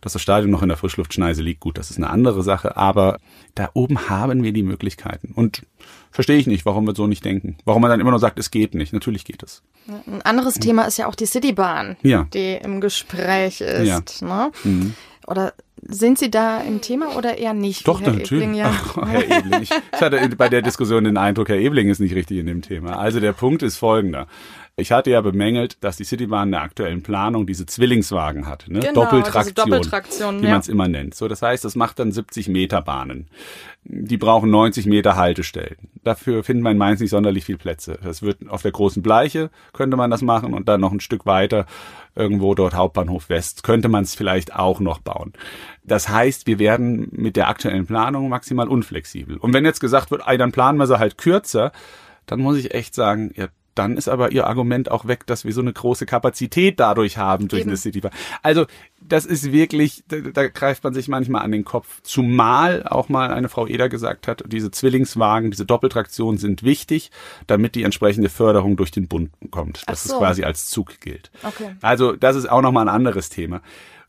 [0.00, 3.18] Dass das Stadion noch in der Frischluftschneise liegt, gut, das ist eine andere Sache, aber
[3.54, 5.32] da oben haben wir die Möglichkeiten.
[5.34, 5.62] Und
[6.10, 7.56] verstehe ich nicht, warum wir so nicht denken.
[7.64, 8.92] Warum man dann immer nur sagt, es geht nicht.
[8.92, 9.62] Natürlich geht es.
[10.06, 12.26] Ein anderes Thema ist ja auch die Citybahn, Ja.
[12.34, 14.22] die im Gespräch ist.
[14.22, 14.50] Ne?
[14.64, 14.94] Mhm.
[15.28, 15.52] Oder
[15.82, 17.86] sind Sie da im Thema oder eher nicht?
[17.88, 18.44] Doch, Herr natürlich.
[18.44, 18.70] Ebling, ja.
[18.96, 19.62] Ach, Herr Ebling.
[19.62, 22.62] Ich, ich hatte bei der Diskussion den Eindruck, Herr Ebling ist nicht richtig in dem
[22.62, 22.98] Thema.
[22.98, 24.26] Also der Punkt ist folgender.
[24.76, 28.80] Ich hatte ja bemängelt, dass die Citybahn in der aktuellen Planung diese Zwillingswagen hat, ne?
[28.80, 30.52] Genau, Doppeltraktion, Doppeltraktion, wie ja.
[30.52, 31.14] man es immer nennt.
[31.14, 33.28] So, das heißt, das macht dann 70 Meter Bahnen.
[33.84, 35.90] Die brauchen 90 Meter Haltestellen.
[36.04, 37.98] Dafür finden wir in Mainz nicht sonderlich viel Plätze.
[38.02, 41.26] Das wird auf der großen Bleiche könnte man das machen und dann noch ein Stück
[41.26, 41.66] weiter
[42.14, 45.32] irgendwo dort Hauptbahnhof West könnte man es vielleicht auch noch bauen.
[45.84, 49.36] Das heißt, wir werden mit der aktuellen Planung maximal unflexibel.
[49.36, 51.72] Und wenn jetzt gesagt wird, ey, dann planen wir sie halt kürzer,
[52.26, 55.52] dann muss ich echt sagen, ja, dann ist aber ihr Argument auch weg, dass wir
[55.52, 57.70] so eine große Kapazität dadurch haben durch Eben.
[57.70, 58.12] eine Citybahn.
[58.42, 58.66] Also
[59.00, 62.00] das ist wirklich, da, da greift man sich manchmal an den Kopf.
[62.02, 67.10] Zumal auch mal eine Frau Eder gesagt hat, diese Zwillingswagen, diese Doppeltraktionen sind wichtig,
[67.46, 70.14] damit die entsprechende Förderung durch den Bund kommt, dass so.
[70.14, 71.30] es quasi als Zug gilt.
[71.42, 71.76] Okay.
[71.80, 73.62] Also das ist auch nochmal ein anderes Thema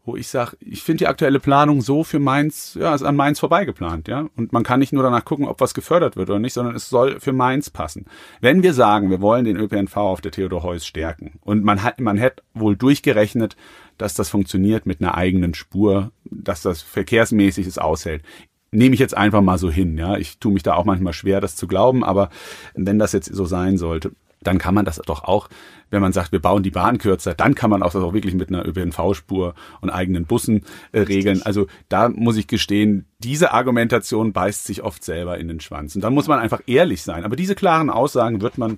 [0.05, 3.39] wo ich sage, ich finde die aktuelle Planung so für Mainz, ja, ist an Mainz
[3.39, 4.27] vorbeigeplant, ja.
[4.35, 6.89] Und man kann nicht nur danach gucken, ob was gefördert wird oder nicht, sondern es
[6.89, 8.05] soll für Mainz passen.
[8.41, 12.01] Wenn wir sagen, wir wollen den ÖPNV auf der Theodor Heuss stärken und man hat,
[12.01, 13.55] man hätte wohl durchgerechnet,
[13.97, 18.23] dass das funktioniert mit einer eigenen Spur, dass das verkehrsmäßig es aushält.
[18.71, 20.17] Nehme ich jetzt einfach mal so hin, ja.
[20.17, 22.29] Ich tue mich da auch manchmal schwer, das zu glauben, aber
[22.73, 24.11] wenn das jetzt so sein sollte,
[24.47, 25.49] dann kann man das doch auch,
[25.89, 28.33] wenn man sagt, wir bauen die Bahn kürzer, dann kann man auch das auch wirklich
[28.33, 31.41] mit einer ÖPNV-Spur und eigenen Bussen äh, regeln.
[31.43, 35.95] Also da muss ich gestehen, diese Argumentation beißt sich oft selber in den Schwanz.
[35.95, 37.23] Und dann muss man einfach ehrlich sein.
[37.23, 38.77] Aber diese klaren Aussagen wird man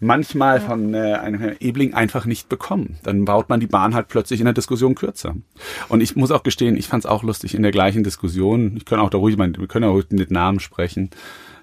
[0.00, 2.98] manchmal von äh, einem Herrn Ebling einfach nicht bekommen.
[3.02, 5.34] Dann baut man die Bahn halt plötzlich in der Diskussion kürzer.
[5.88, 8.76] Und ich muss auch gestehen, ich fand es auch lustig in der gleichen Diskussion.
[8.76, 11.10] Ich kann auch da ruhig, mein, wir können auch ruhig mit Namen sprechen.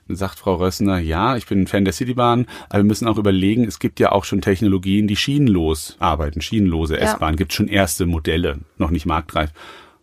[0.08, 3.18] Dann sagt Frau Rössner, ja, ich bin ein Fan der Citybahn, aber wir müssen auch
[3.18, 7.02] überlegen, es gibt ja auch schon Technologien, die schienenlos arbeiten, schienenlose Ja.
[7.02, 7.36] S-Bahn.
[7.36, 9.52] Gibt schon erste Modelle, noch nicht marktreif.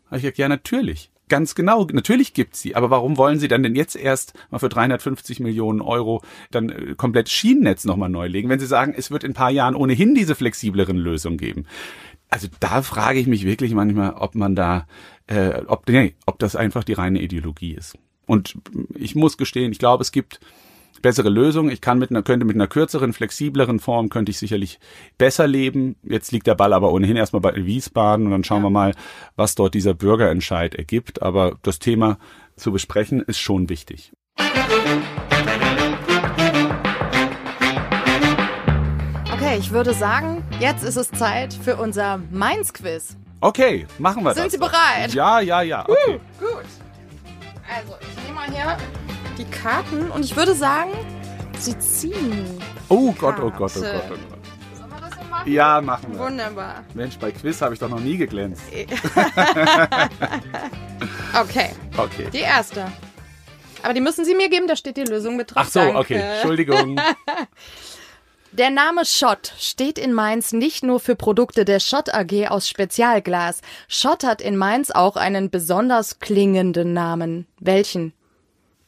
[0.07, 1.11] Hab ich gesagt, ja, natürlich.
[1.29, 2.75] Ganz genau, natürlich gibt's sie.
[2.75, 6.95] Aber warum wollen Sie dann denn jetzt erst mal für 350 Millionen Euro dann äh,
[6.97, 10.17] komplett Schienennetz nochmal neu legen, wenn Sie sagen, es wird in ein paar Jahren ohnehin
[10.17, 11.67] diese flexibleren Lösungen geben?
[12.31, 14.89] Also da frage ich mich wirklich manchmal, ob man da,
[15.29, 17.97] äh, ob, nee, ob das einfach die reine Ideologie ist.
[18.31, 18.55] Und
[18.95, 20.39] ich muss gestehen, ich glaube, es gibt
[21.03, 21.69] bessere Lösungen.
[21.69, 24.79] Ich kann mit einer, könnte mit einer kürzeren, flexibleren Form könnte ich sicherlich
[25.19, 25.97] besser leben.
[26.05, 28.95] Jetzt liegt der Ball aber ohnehin erstmal bei Wiesbaden und dann schauen wir mal,
[29.35, 31.23] was dort dieser Bürgerentscheid ergibt.
[31.23, 32.19] Aber das Thema
[32.55, 34.13] zu besprechen ist schon wichtig.
[39.33, 43.17] Okay, ich würde sagen, jetzt ist es Zeit für unser Mainz-Quiz.
[43.41, 44.39] Okay, machen wir das.
[44.39, 45.15] Sind Sie bereit?
[45.15, 45.81] Ja, ja, ja.
[45.89, 46.21] Okay.
[46.39, 46.80] Gut.
[47.75, 48.77] Also, ich nehme mal hier
[49.39, 50.91] die Karten und ich würde sagen,
[51.59, 52.61] Sie ziehen.
[52.89, 53.81] Oh Gott, oh Gott, oh.
[53.81, 54.19] Gott, oh Gott.
[54.77, 55.53] Sollen wir das so machen?
[55.53, 56.19] Ja, machen wir.
[56.21, 56.85] Wunderbar.
[56.95, 58.63] Mensch, bei Quiz habe ich doch noch nie geglänzt.
[61.35, 62.29] Okay, Okay.
[62.33, 62.87] die erste.
[63.83, 65.63] Aber die müssen Sie mir geben, da steht die Lösung mit drauf.
[65.65, 65.99] Ach so, Danke.
[65.99, 66.21] okay.
[66.21, 67.01] Entschuldigung.
[68.53, 73.61] Der Name Schott steht in Mainz nicht nur für Produkte der Schott AG aus Spezialglas.
[73.87, 77.47] Schott hat in Mainz auch einen besonders klingenden Namen.
[77.61, 78.13] Welchen?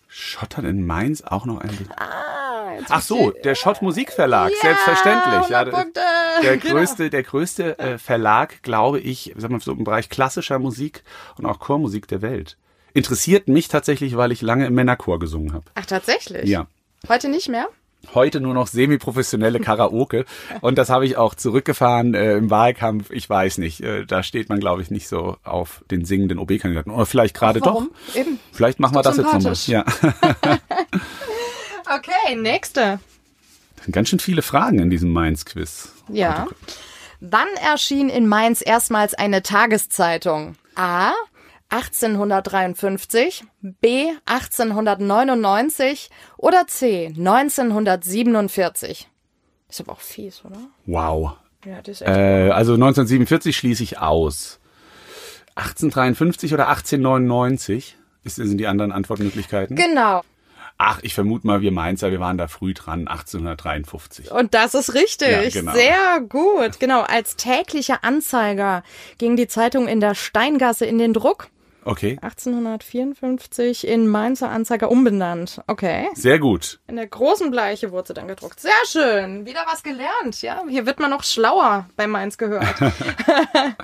[0.08, 1.88] Schottern in Mainz auch noch ein.
[1.96, 5.48] Ah, Ach so, der Schott Musikverlag, selbstverständlich.
[5.48, 6.02] Ja, 100 der,
[6.42, 6.74] der Genau.
[6.74, 11.02] größte, der größte äh, Verlag, glaube ich, sag mal, so im Bereich klassischer Musik
[11.38, 12.58] und auch Chormusik der Welt.
[12.94, 15.64] Interessiert mich tatsächlich, weil ich lange im Männerchor gesungen habe.
[15.76, 16.44] Ach, tatsächlich?
[16.48, 16.66] Ja.
[17.08, 17.68] Heute nicht mehr?
[18.14, 20.24] Heute nur noch semi-professionelle Karaoke.
[20.60, 23.10] Und das habe ich auch zurückgefahren äh, im Wahlkampf.
[23.10, 23.80] Ich weiß nicht.
[23.80, 26.90] Äh, da steht man, glaube ich, nicht so auf den singenden OB-Kandidaten.
[26.90, 27.84] Oder vielleicht gerade doch.
[28.14, 28.38] Eben.
[28.52, 29.54] Vielleicht machen wir das jetzt nochmal.
[29.66, 29.84] Ja.
[31.94, 33.00] Okay, nächste.
[33.90, 35.92] Ganz schön viele Fragen in diesem Mainz-Quiz.
[36.08, 36.46] Ja.
[37.20, 40.56] Wann erschien in Mainz erstmals eine Tageszeitung?
[40.74, 41.12] A.
[41.72, 44.10] 1853, B.
[44.26, 47.06] 1899 oder C.
[47.16, 49.08] 1947?
[49.68, 50.58] Ist aber auch fies, oder?
[50.84, 51.32] Wow.
[51.64, 52.10] Ja, das ist echt.
[52.10, 54.60] Äh, also 1947 schließe ich aus.
[55.54, 59.74] 1853 oder 1899 ist, sind die anderen Antwortmöglichkeiten?
[59.74, 60.22] Genau.
[60.78, 64.30] Ach, ich vermute mal, wir Mainzer, wir waren da früh dran, 1853.
[64.30, 65.54] Und das ist richtig.
[65.54, 65.72] Ja, genau.
[65.72, 66.80] Sehr gut.
[66.80, 67.02] Genau.
[67.02, 68.82] Als täglicher Anzeiger
[69.16, 71.48] ging die Zeitung in der Steingasse in den Druck.
[71.84, 75.60] Okay, 1854 in Mainzer Anzeiger umbenannt.
[75.66, 76.08] Okay.
[76.14, 76.80] sehr gut.
[76.86, 78.60] In der großen Bleiche wurde sie dann gedruckt.
[78.60, 79.46] Sehr schön.
[79.46, 80.42] Wieder was gelernt.
[80.42, 82.76] Ja, hier wird man noch schlauer bei Mainz gehört.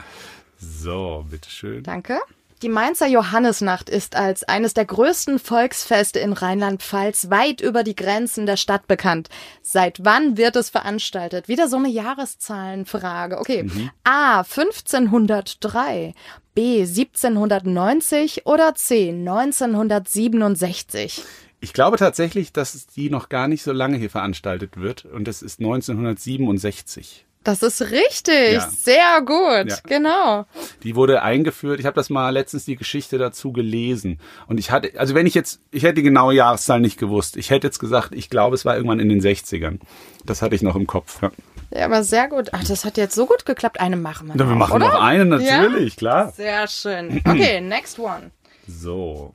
[0.61, 1.85] So, bitteschön.
[1.85, 2.19] Danke.
[2.63, 8.47] Die Mainzer Johannisnacht ist als eines der größten Volksfeste in Rheinland-Pfalz weit über die Grenzen
[8.47, 9.29] der Stadt bekannt.
[9.63, 11.47] Seit wann wird es veranstaltet?
[11.47, 13.39] Wieder so eine Jahreszahlenfrage.
[13.39, 13.71] Okay.
[14.03, 14.41] A.
[14.41, 16.15] 1503,
[16.59, 16.81] B.
[16.81, 19.11] 1790 oder C.
[19.11, 21.23] 1967?
[21.61, 25.41] Ich glaube tatsächlich, dass die noch gar nicht so lange hier veranstaltet wird und es
[25.41, 27.28] ist 1967.
[27.49, 28.69] Das ist richtig, Ja.
[28.71, 29.77] sehr gut, Ja.
[29.85, 30.45] genau.
[30.83, 31.81] Die wurde eingeführt.
[31.81, 35.33] Ich habe das mal letztens die Geschichte dazu gelesen und ich hatte, also wenn ich
[35.35, 37.39] jetzt, ich hätte die genaue Jahreszahl nicht gewusst.
[37.39, 39.79] Ich hätte jetzt gesagt, ich glaube, es war irgendwann in den 60ern.
[40.27, 41.23] Das hatte ich noch im Kopf.
[41.23, 41.31] Ja.
[41.71, 42.49] Ja, aber sehr gut.
[42.53, 43.81] Ach, das hat jetzt so gut geklappt.
[43.81, 44.89] Eine machen wir Na, wir machen oder?
[44.89, 46.33] noch eine, natürlich, klar.
[46.33, 47.21] Sehr schön.
[47.27, 48.31] Okay, next one.
[48.67, 49.33] So.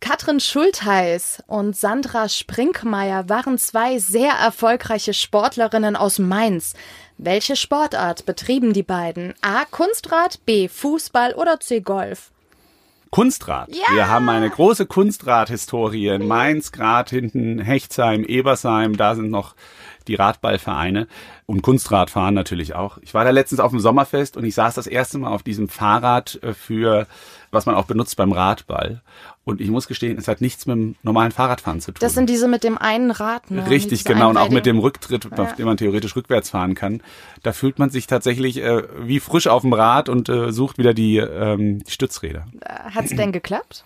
[0.00, 6.74] Katrin Schultheiß und Sandra Sprinkmeier waren zwei sehr erfolgreiche Sportlerinnen aus Mainz.
[7.16, 9.34] Welche Sportart betrieben die beiden?
[9.40, 9.64] A.
[9.66, 10.68] Kunstrad, B.
[10.68, 11.80] Fußball oder C.
[11.80, 12.30] Golf?
[13.10, 13.68] Kunstrad.
[13.92, 19.54] Wir haben eine große Kunstradhistorie in Mainz, Grad hinten, Hechtsheim, Ebersheim, da sind noch
[20.08, 21.06] die Radballvereine
[21.46, 22.98] und Kunstradfahren natürlich auch.
[23.02, 25.68] Ich war da letztens auf dem Sommerfest und ich saß das erste Mal auf diesem
[25.68, 27.06] Fahrrad äh, für,
[27.52, 29.00] was man auch benutzt beim Radball.
[29.44, 31.98] Und ich muss gestehen, es hat nichts mit dem normalen Fahrradfahren zu tun.
[32.00, 33.68] Das sind diese mit dem einen Rad, ne?
[33.68, 34.30] Richtig, genau.
[34.30, 37.02] Und auch mit dem Rücktritt, auf dem man theoretisch rückwärts fahren kann.
[37.42, 40.94] Da fühlt man sich tatsächlich äh, wie frisch auf dem Rad und äh, sucht wieder
[40.94, 42.46] die, ähm, die Stützräder.
[42.94, 43.84] Hat's denn geklappt?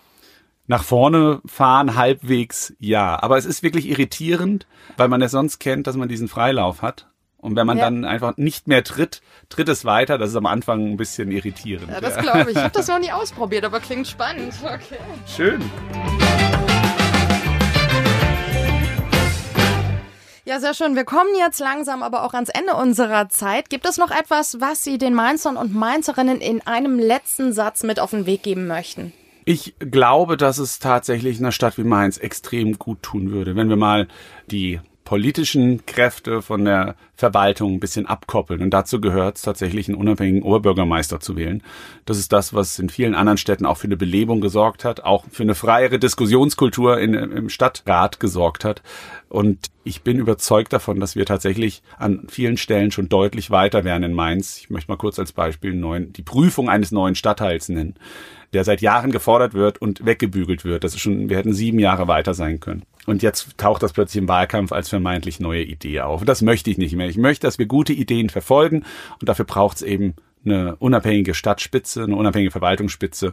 [0.69, 3.21] Nach vorne fahren halbwegs ja.
[3.21, 7.09] Aber es ist wirklich irritierend, weil man es sonst kennt, dass man diesen Freilauf hat.
[7.41, 7.85] Und wenn man Ja.
[7.85, 10.19] dann einfach nicht mehr tritt, tritt es weiter.
[10.19, 11.89] Das ist am Anfang ein bisschen irritierend.
[11.89, 12.57] Ja, das glaube ich.
[12.57, 14.53] Ich habe das noch nie ausprobiert, aber klingt spannend.
[14.65, 14.99] Okay.
[15.27, 15.63] Schön.
[20.45, 20.97] Ja, sehr schön.
[20.97, 23.69] Wir kommen jetzt langsam aber auch ans Ende unserer Zeit.
[23.69, 28.01] Gibt es noch etwas, was Sie den Mainzern und Mainzerinnen in einem letzten Satz mit
[28.01, 29.13] auf den Weg geben möchten?
[29.45, 33.77] Ich glaube, dass es tatsächlich einer Stadt wie Mainz extrem gut tun würde, wenn wir
[33.77, 34.09] mal
[34.51, 38.61] die politischen Kräfte von der Verwaltung ein bisschen abkoppeln.
[38.61, 41.63] Und dazu gehört es tatsächlich, einen unabhängigen Oberbürgermeister zu wählen.
[42.05, 45.25] Das ist das, was in vielen anderen Städten auch für eine Belebung gesorgt hat, auch
[45.31, 48.83] für eine freiere Diskussionskultur in, im Stadtrat gesorgt hat.
[49.31, 54.03] Und ich bin überzeugt davon, dass wir tatsächlich an vielen Stellen schon deutlich weiter wären
[54.03, 54.59] in Mainz.
[54.59, 57.95] Ich möchte mal kurz als Beispiel neuen, die Prüfung eines neuen Stadtteils nennen,
[58.53, 60.85] der seit Jahren gefordert wird und weggebügelt wird.
[60.85, 62.83] Das ist schon, wir hätten sieben Jahre weiter sein können.
[63.09, 66.27] Und jetzt taucht das plötzlich im Wahlkampf als vermeintlich neue Idee auf.
[66.27, 67.09] Das möchte ich nicht mehr.
[67.09, 68.85] Ich möchte, dass wir gute Ideen verfolgen
[69.19, 73.33] und dafür braucht es eben eine unabhängige Stadtspitze, eine unabhängige Verwaltungsspitze,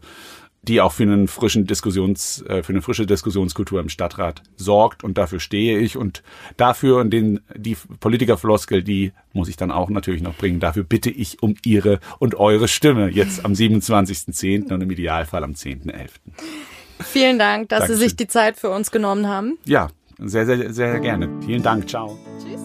[0.62, 5.18] die auch für einen frischen Diskussions, äh, für eine frische Diskussionskultur im Stadtrat sorgt und
[5.18, 6.24] dafür stehe ich und
[6.56, 10.62] dafür und den die Politikerfloskel, die muss ich dann auch natürlich noch bringen.
[10.62, 14.74] Dafür bitte ich um Ihre und eure Stimme jetzt am 27.10.
[14.74, 16.12] und im Idealfall am 10.11.
[17.02, 18.10] Vielen Dank, dass Sie Dankeschön.
[18.10, 19.58] sich die Zeit für uns genommen haben.
[19.66, 19.90] Ja,
[20.20, 21.30] sehr, sehr, sehr gerne.
[21.46, 21.90] Vielen Dank.
[21.90, 22.18] Ciao.
[22.40, 22.62] Tschüss.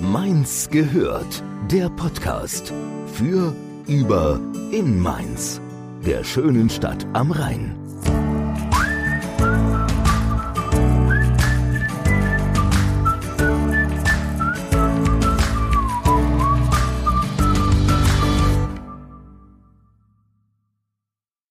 [0.00, 1.42] Mainz gehört.
[1.70, 2.72] Der Podcast
[3.14, 3.54] für,
[3.86, 4.40] über,
[4.72, 5.60] in Mainz.
[6.04, 7.79] Der schönen Stadt am Rhein.